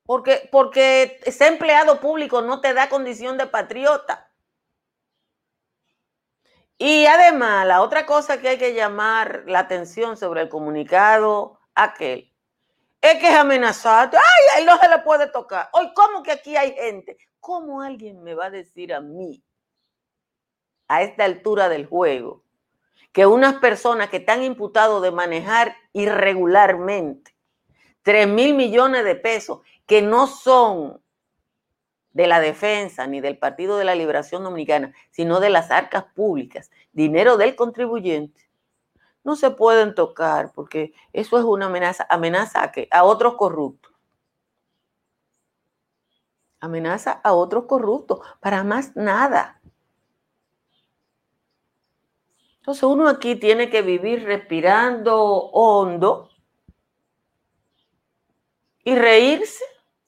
Porque, 0.03 0.49
porque 0.51 1.19
ese 1.23 1.47
empleado 1.47 1.99
público 1.99 2.41
no 2.41 2.59
te 2.59 2.73
da 2.73 2.89
condición 2.89 3.37
de 3.37 3.45
patriota. 3.45 4.31
Y 6.79 7.05
además, 7.05 7.67
la 7.67 7.81
otra 7.81 8.07
cosa 8.07 8.39
que 8.39 8.49
hay 8.49 8.57
que 8.57 8.73
llamar 8.73 9.43
la 9.45 9.59
atención 9.59 10.17
sobre 10.17 10.41
el 10.41 10.49
comunicado 10.49 11.59
aquel 11.75 12.33
es 13.01 13.15
que 13.19 13.27
es 13.27 13.35
amenazado. 13.35 14.17
Ay, 14.17 14.61
él 14.61 14.65
no 14.65 14.77
se 14.77 14.89
le 14.89 14.99
puede 14.99 15.27
tocar. 15.27 15.69
Hoy, 15.73 15.91
¿cómo 15.93 16.23
que 16.23 16.31
aquí 16.31 16.55
hay 16.55 16.73
gente? 16.73 17.17
¿Cómo 17.39 17.81
alguien 17.81 18.23
me 18.23 18.33
va 18.33 18.45
a 18.45 18.49
decir 18.49 18.93
a 18.93 19.01
mí 19.01 19.43
a 20.87 21.01
esta 21.01 21.25
altura 21.25 21.69
del 21.69 21.85
juego 21.85 22.43
que 23.11 23.25
unas 23.25 23.55
personas 23.55 24.09
que 24.09 24.17
están 24.17 24.43
imputados 24.43 25.01
de 25.01 25.11
manejar 25.11 25.75
irregularmente 25.93 27.35
3 28.03 28.27
mil 28.27 28.53
millones 28.53 29.03
de 29.03 29.15
pesos 29.15 29.61
que 29.85 30.01
no 30.01 30.27
son 30.27 31.01
de 32.11 32.27
la 32.27 32.39
defensa 32.39 33.05
ni 33.05 33.21
del 33.21 33.37
Partido 33.37 33.77
de 33.77 33.85
la 33.85 33.95
Liberación 33.95 34.43
Dominicana, 34.43 34.93
sino 35.11 35.39
de 35.39 35.49
las 35.49 35.71
arcas 35.71 36.05
públicas, 36.15 36.71
dinero 36.91 37.37
del 37.37 37.55
contribuyente, 37.55 38.46
no 39.27 39.35
se 39.35 39.51
pueden 39.51 39.93
tocar 39.93 40.53
porque 40.53 40.93
eso 41.11 41.37
es 41.37 41.43
una 41.43 41.65
amenaza, 41.65 42.07
amenaza 42.09 42.61
a, 42.63 42.97
a 42.97 43.03
otros 43.03 43.35
corruptos. 43.35 43.91
Amenaza 46.61 47.11
a 47.11 47.33
otros 47.33 47.65
corruptos, 47.65 48.21
para 48.39 48.63
más 48.63 48.95
nada. 48.95 49.59
Entonces 52.59 52.83
uno 52.83 53.09
aquí 53.09 53.35
tiene 53.35 53.69
que 53.69 53.81
vivir 53.81 54.23
respirando 54.23 55.21
hondo 55.21 56.29
y 58.85 58.95
reírse, 58.95 59.65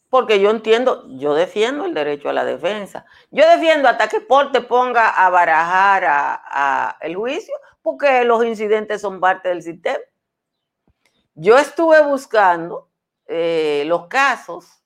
porque 0.10 0.40
yo 0.40 0.50
entiendo, 0.50 1.06
yo 1.08 1.36
defiendo 1.36 1.86
el 1.86 1.94
derecho 1.94 2.30
a 2.30 2.34
la 2.34 2.44
defensa. 2.44 3.06
Yo 3.30 3.48
defiendo 3.48 3.88
hasta 3.88 4.08
que 4.08 4.22
Porte 4.22 4.62
ponga 4.62 5.10
a 5.10 5.30
barajar 5.30 6.04
a, 6.06 6.98
el 7.02 7.16
juicio, 7.16 7.54
porque 7.82 8.24
los 8.24 8.44
incidentes 8.44 9.02
son 9.02 9.20
parte 9.20 9.50
del 9.50 9.62
sistema. 9.62 10.00
Yo 11.36 11.58
estuve 11.58 12.02
buscando 12.02 12.90
eh, 13.28 13.84
los 13.86 14.08
casos 14.08 14.84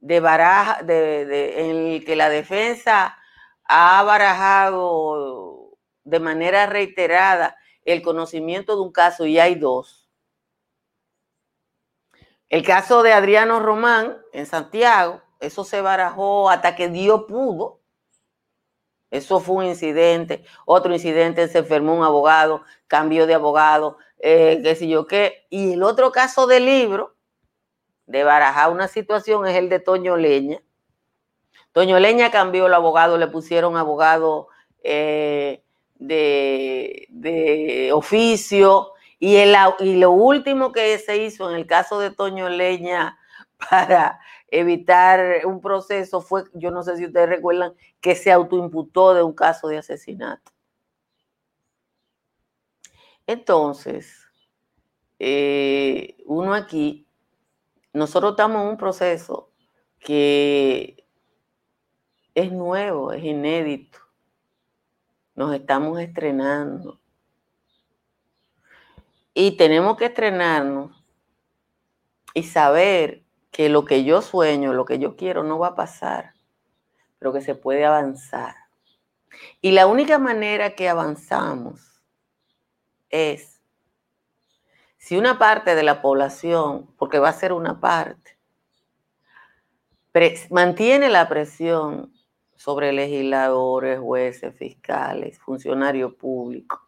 de 0.00 0.20
baraja, 0.20 0.82
de, 0.82 1.60
en 1.60 1.76
el 1.76 2.04
que 2.04 2.16
la 2.16 2.30
defensa 2.30 3.18
ha 3.64 4.02
barajado 4.04 5.76
de 6.04 6.20
manera 6.20 6.66
reiterada 6.66 7.56
el 7.84 8.00
conocimiento 8.02 8.74
de 8.74 8.82
un 8.82 8.92
caso 8.92 9.26
y 9.26 9.38
hay 9.38 9.56
dos. 9.56 10.05
El 12.48 12.64
caso 12.64 13.02
de 13.02 13.12
Adriano 13.12 13.60
Román 13.60 14.18
en 14.32 14.46
Santiago, 14.46 15.20
eso 15.40 15.64
se 15.64 15.80
barajó 15.80 16.48
hasta 16.50 16.76
que 16.76 16.88
Dios 16.88 17.24
pudo. 17.28 17.80
Eso 19.10 19.40
fue 19.40 19.56
un 19.56 19.64
incidente. 19.64 20.44
Otro 20.64 20.92
incidente, 20.92 21.48
se 21.48 21.58
enfermó 21.58 21.94
un 21.94 22.04
abogado, 22.04 22.62
cambió 22.86 23.26
de 23.26 23.34
abogado, 23.34 23.98
eh, 24.18 24.60
qué 24.62 24.74
sé 24.74 24.88
yo 24.88 25.06
qué. 25.06 25.46
Y 25.50 25.74
el 25.74 25.82
otro 25.82 26.12
caso 26.12 26.46
del 26.46 26.66
libro, 26.66 27.14
de 28.06 28.24
barajar 28.24 28.70
una 28.70 28.88
situación, 28.88 29.46
es 29.46 29.56
el 29.56 29.68
de 29.68 29.80
Toño 29.80 30.16
Leña. 30.16 30.60
Toño 31.72 31.98
Leña 31.98 32.30
cambió 32.30 32.66
el 32.66 32.74
abogado, 32.74 33.18
le 33.18 33.26
pusieron 33.26 33.76
abogado 33.76 34.48
eh, 34.82 35.62
de, 35.98 37.90
oficio. 37.92 38.92
Y, 39.18 39.36
el, 39.36 39.54
y 39.80 39.96
lo 39.96 40.10
último 40.10 40.72
que 40.72 40.98
se 40.98 41.16
hizo 41.16 41.50
en 41.50 41.56
el 41.56 41.66
caso 41.66 41.98
de 41.98 42.10
Toño 42.10 42.48
Leña 42.48 43.18
para 43.70 44.20
evitar 44.48 45.46
un 45.46 45.60
proceso 45.60 46.20
fue, 46.20 46.44
yo 46.54 46.70
no 46.70 46.82
sé 46.82 46.96
si 46.96 47.06
ustedes 47.06 47.28
recuerdan, 47.28 47.74
que 48.00 48.14
se 48.14 48.30
autoimputó 48.30 49.14
de 49.14 49.22
un 49.22 49.32
caso 49.32 49.68
de 49.68 49.78
asesinato. 49.78 50.52
Entonces, 53.26 54.22
eh, 55.18 56.16
uno 56.26 56.54
aquí, 56.54 57.08
nosotros 57.92 58.32
estamos 58.32 58.62
en 58.62 58.68
un 58.68 58.76
proceso 58.76 59.50
que 59.98 61.04
es 62.34 62.52
nuevo, 62.52 63.12
es 63.12 63.24
inédito 63.24 64.06
nos 65.36 65.54
estamos 65.54 66.00
estrenando. 66.00 66.98
Y 69.38 69.58
tenemos 69.58 69.98
que 69.98 70.06
estrenarnos 70.06 71.04
y 72.32 72.44
saber 72.44 73.22
que 73.50 73.68
lo 73.68 73.84
que 73.84 74.02
yo 74.02 74.22
sueño, 74.22 74.72
lo 74.72 74.86
que 74.86 74.98
yo 74.98 75.14
quiero 75.14 75.42
no 75.42 75.58
va 75.58 75.68
a 75.68 75.74
pasar, 75.74 76.32
pero 77.18 77.34
que 77.34 77.42
se 77.42 77.54
puede 77.54 77.84
avanzar. 77.84 78.54
Y 79.60 79.72
la 79.72 79.88
única 79.88 80.18
manera 80.18 80.74
que 80.74 80.88
avanzamos 80.88 82.02
es 83.10 83.60
si 84.96 85.18
una 85.18 85.38
parte 85.38 85.74
de 85.74 85.82
la 85.82 86.00
población, 86.00 86.94
porque 86.96 87.18
va 87.18 87.28
a 87.28 87.34
ser 87.34 87.52
una 87.52 87.78
parte, 87.78 88.38
mantiene 90.48 91.10
la 91.10 91.28
presión 91.28 92.10
sobre 92.54 92.90
legisladores, 92.94 94.00
jueces, 94.00 94.56
fiscales, 94.56 95.38
funcionarios 95.40 96.14
públicos. 96.14 96.85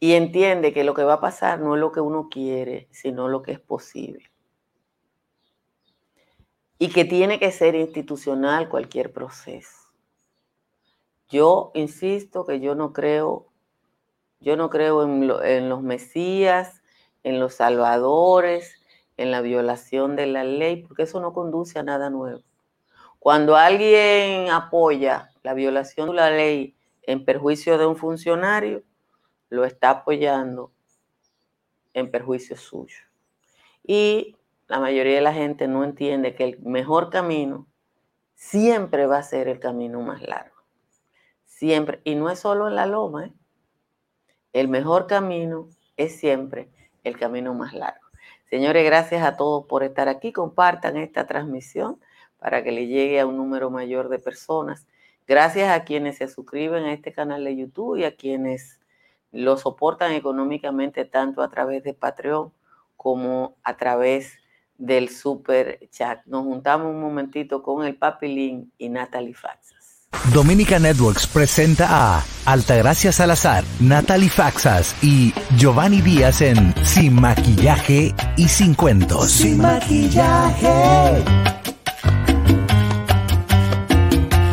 Y 0.00 0.12
entiende 0.12 0.72
que 0.72 0.84
lo 0.84 0.94
que 0.94 1.04
va 1.04 1.14
a 1.14 1.20
pasar 1.20 1.60
no 1.60 1.74
es 1.74 1.80
lo 1.80 1.90
que 1.90 2.00
uno 2.00 2.28
quiere, 2.30 2.88
sino 2.90 3.28
lo 3.28 3.42
que 3.42 3.52
es 3.52 3.60
posible. 3.60 4.30
Y 6.78 6.90
que 6.90 7.04
tiene 7.04 7.40
que 7.40 7.50
ser 7.50 7.74
institucional 7.74 8.68
cualquier 8.68 9.12
proceso. 9.12 9.88
Yo 11.28 11.72
insisto 11.74 12.46
que 12.46 12.60
yo 12.60 12.74
no 12.74 12.92
creo, 12.92 13.48
yo 14.40 14.56
no 14.56 14.70
creo 14.70 15.02
en, 15.02 15.30
en 15.44 15.68
los 15.68 15.82
mesías, 15.82 16.80
en 17.24 17.40
los 17.40 17.54
salvadores, 17.54 18.80
en 19.16 19.32
la 19.32 19.40
violación 19.40 20.14
de 20.14 20.26
la 20.26 20.44
ley, 20.44 20.82
porque 20.82 21.02
eso 21.02 21.20
no 21.20 21.32
conduce 21.32 21.78
a 21.78 21.82
nada 21.82 22.08
nuevo. 22.08 22.42
Cuando 23.18 23.56
alguien 23.56 24.48
apoya 24.50 25.30
la 25.42 25.54
violación 25.54 26.10
de 26.10 26.14
la 26.14 26.30
ley 26.30 26.76
en 27.02 27.24
perjuicio 27.24 27.76
de 27.76 27.86
un 27.86 27.96
funcionario, 27.96 28.84
lo 29.50 29.64
está 29.64 29.90
apoyando 29.90 30.72
en 31.94 32.10
perjuicio 32.10 32.56
suyo. 32.56 32.98
Y 33.82 34.36
la 34.66 34.80
mayoría 34.80 35.14
de 35.16 35.20
la 35.22 35.32
gente 35.32 35.66
no 35.66 35.84
entiende 35.84 36.34
que 36.34 36.44
el 36.44 36.58
mejor 36.60 37.10
camino 37.10 37.66
siempre 38.34 39.06
va 39.06 39.18
a 39.18 39.22
ser 39.22 39.48
el 39.48 39.58
camino 39.58 40.00
más 40.00 40.22
largo. 40.22 40.56
Siempre. 41.44 42.00
Y 42.04 42.14
no 42.14 42.30
es 42.30 42.38
solo 42.38 42.68
en 42.68 42.76
la 42.76 42.86
loma. 42.86 43.26
¿eh? 43.26 43.32
El 44.52 44.68
mejor 44.68 45.06
camino 45.06 45.68
es 45.96 46.18
siempre 46.18 46.68
el 47.02 47.18
camino 47.18 47.54
más 47.54 47.72
largo. 47.72 48.06
Señores, 48.50 48.84
gracias 48.84 49.22
a 49.24 49.36
todos 49.36 49.66
por 49.66 49.82
estar 49.82 50.08
aquí. 50.08 50.32
Compartan 50.32 50.96
esta 50.96 51.26
transmisión 51.26 52.00
para 52.38 52.62
que 52.62 52.72
le 52.72 52.86
llegue 52.86 53.20
a 53.20 53.26
un 53.26 53.36
número 53.36 53.70
mayor 53.70 54.08
de 54.08 54.18
personas. 54.18 54.86
Gracias 55.26 55.70
a 55.70 55.84
quienes 55.84 56.18
se 56.18 56.28
suscriben 56.28 56.84
a 56.84 56.92
este 56.92 57.12
canal 57.12 57.44
de 57.44 57.56
YouTube 57.56 57.96
y 57.96 58.04
a 58.04 58.16
quienes 58.16 58.80
lo 59.32 59.56
soportan 59.56 60.12
económicamente 60.12 61.04
tanto 61.04 61.42
a 61.42 61.50
través 61.50 61.84
de 61.84 61.94
Patreon 61.94 62.52
como 62.96 63.56
a 63.62 63.76
través 63.76 64.32
del 64.76 65.08
super 65.08 65.88
chat. 65.90 66.24
Nos 66.26 66.44
juntamos 66.44 66.88
un 66.88 67.00
momentito 67.00 67.62
con 67.62 67.84
el 67.84 67.96
Papilín 67.96 68.72
y 68.78 68.88
Natalie 68.88 69.34
Faxas. 69.34 70.08
Dominica 70.32 70.78
Networks 70.78 71.26
presenta 71.26 71.86
a 71.90 72.24
Altagracia 72.46 73.12
Salazar, 73.12 73.64
Natalie 73.80 74.30
Faxas 74.30 74.96
y 75.02 75.34
Giovanni 75.56 76.00
Díaz 76.00 76.40
en 76.40 76.74
Sin 76.84 77.20
Maquillaje 77.20 78.14
y 78.36 78.48
Sin 78.48 78.74
Cuentos. 78.74 79.30
Sin 79.30 79.58
Maquillaje 79.58 81.57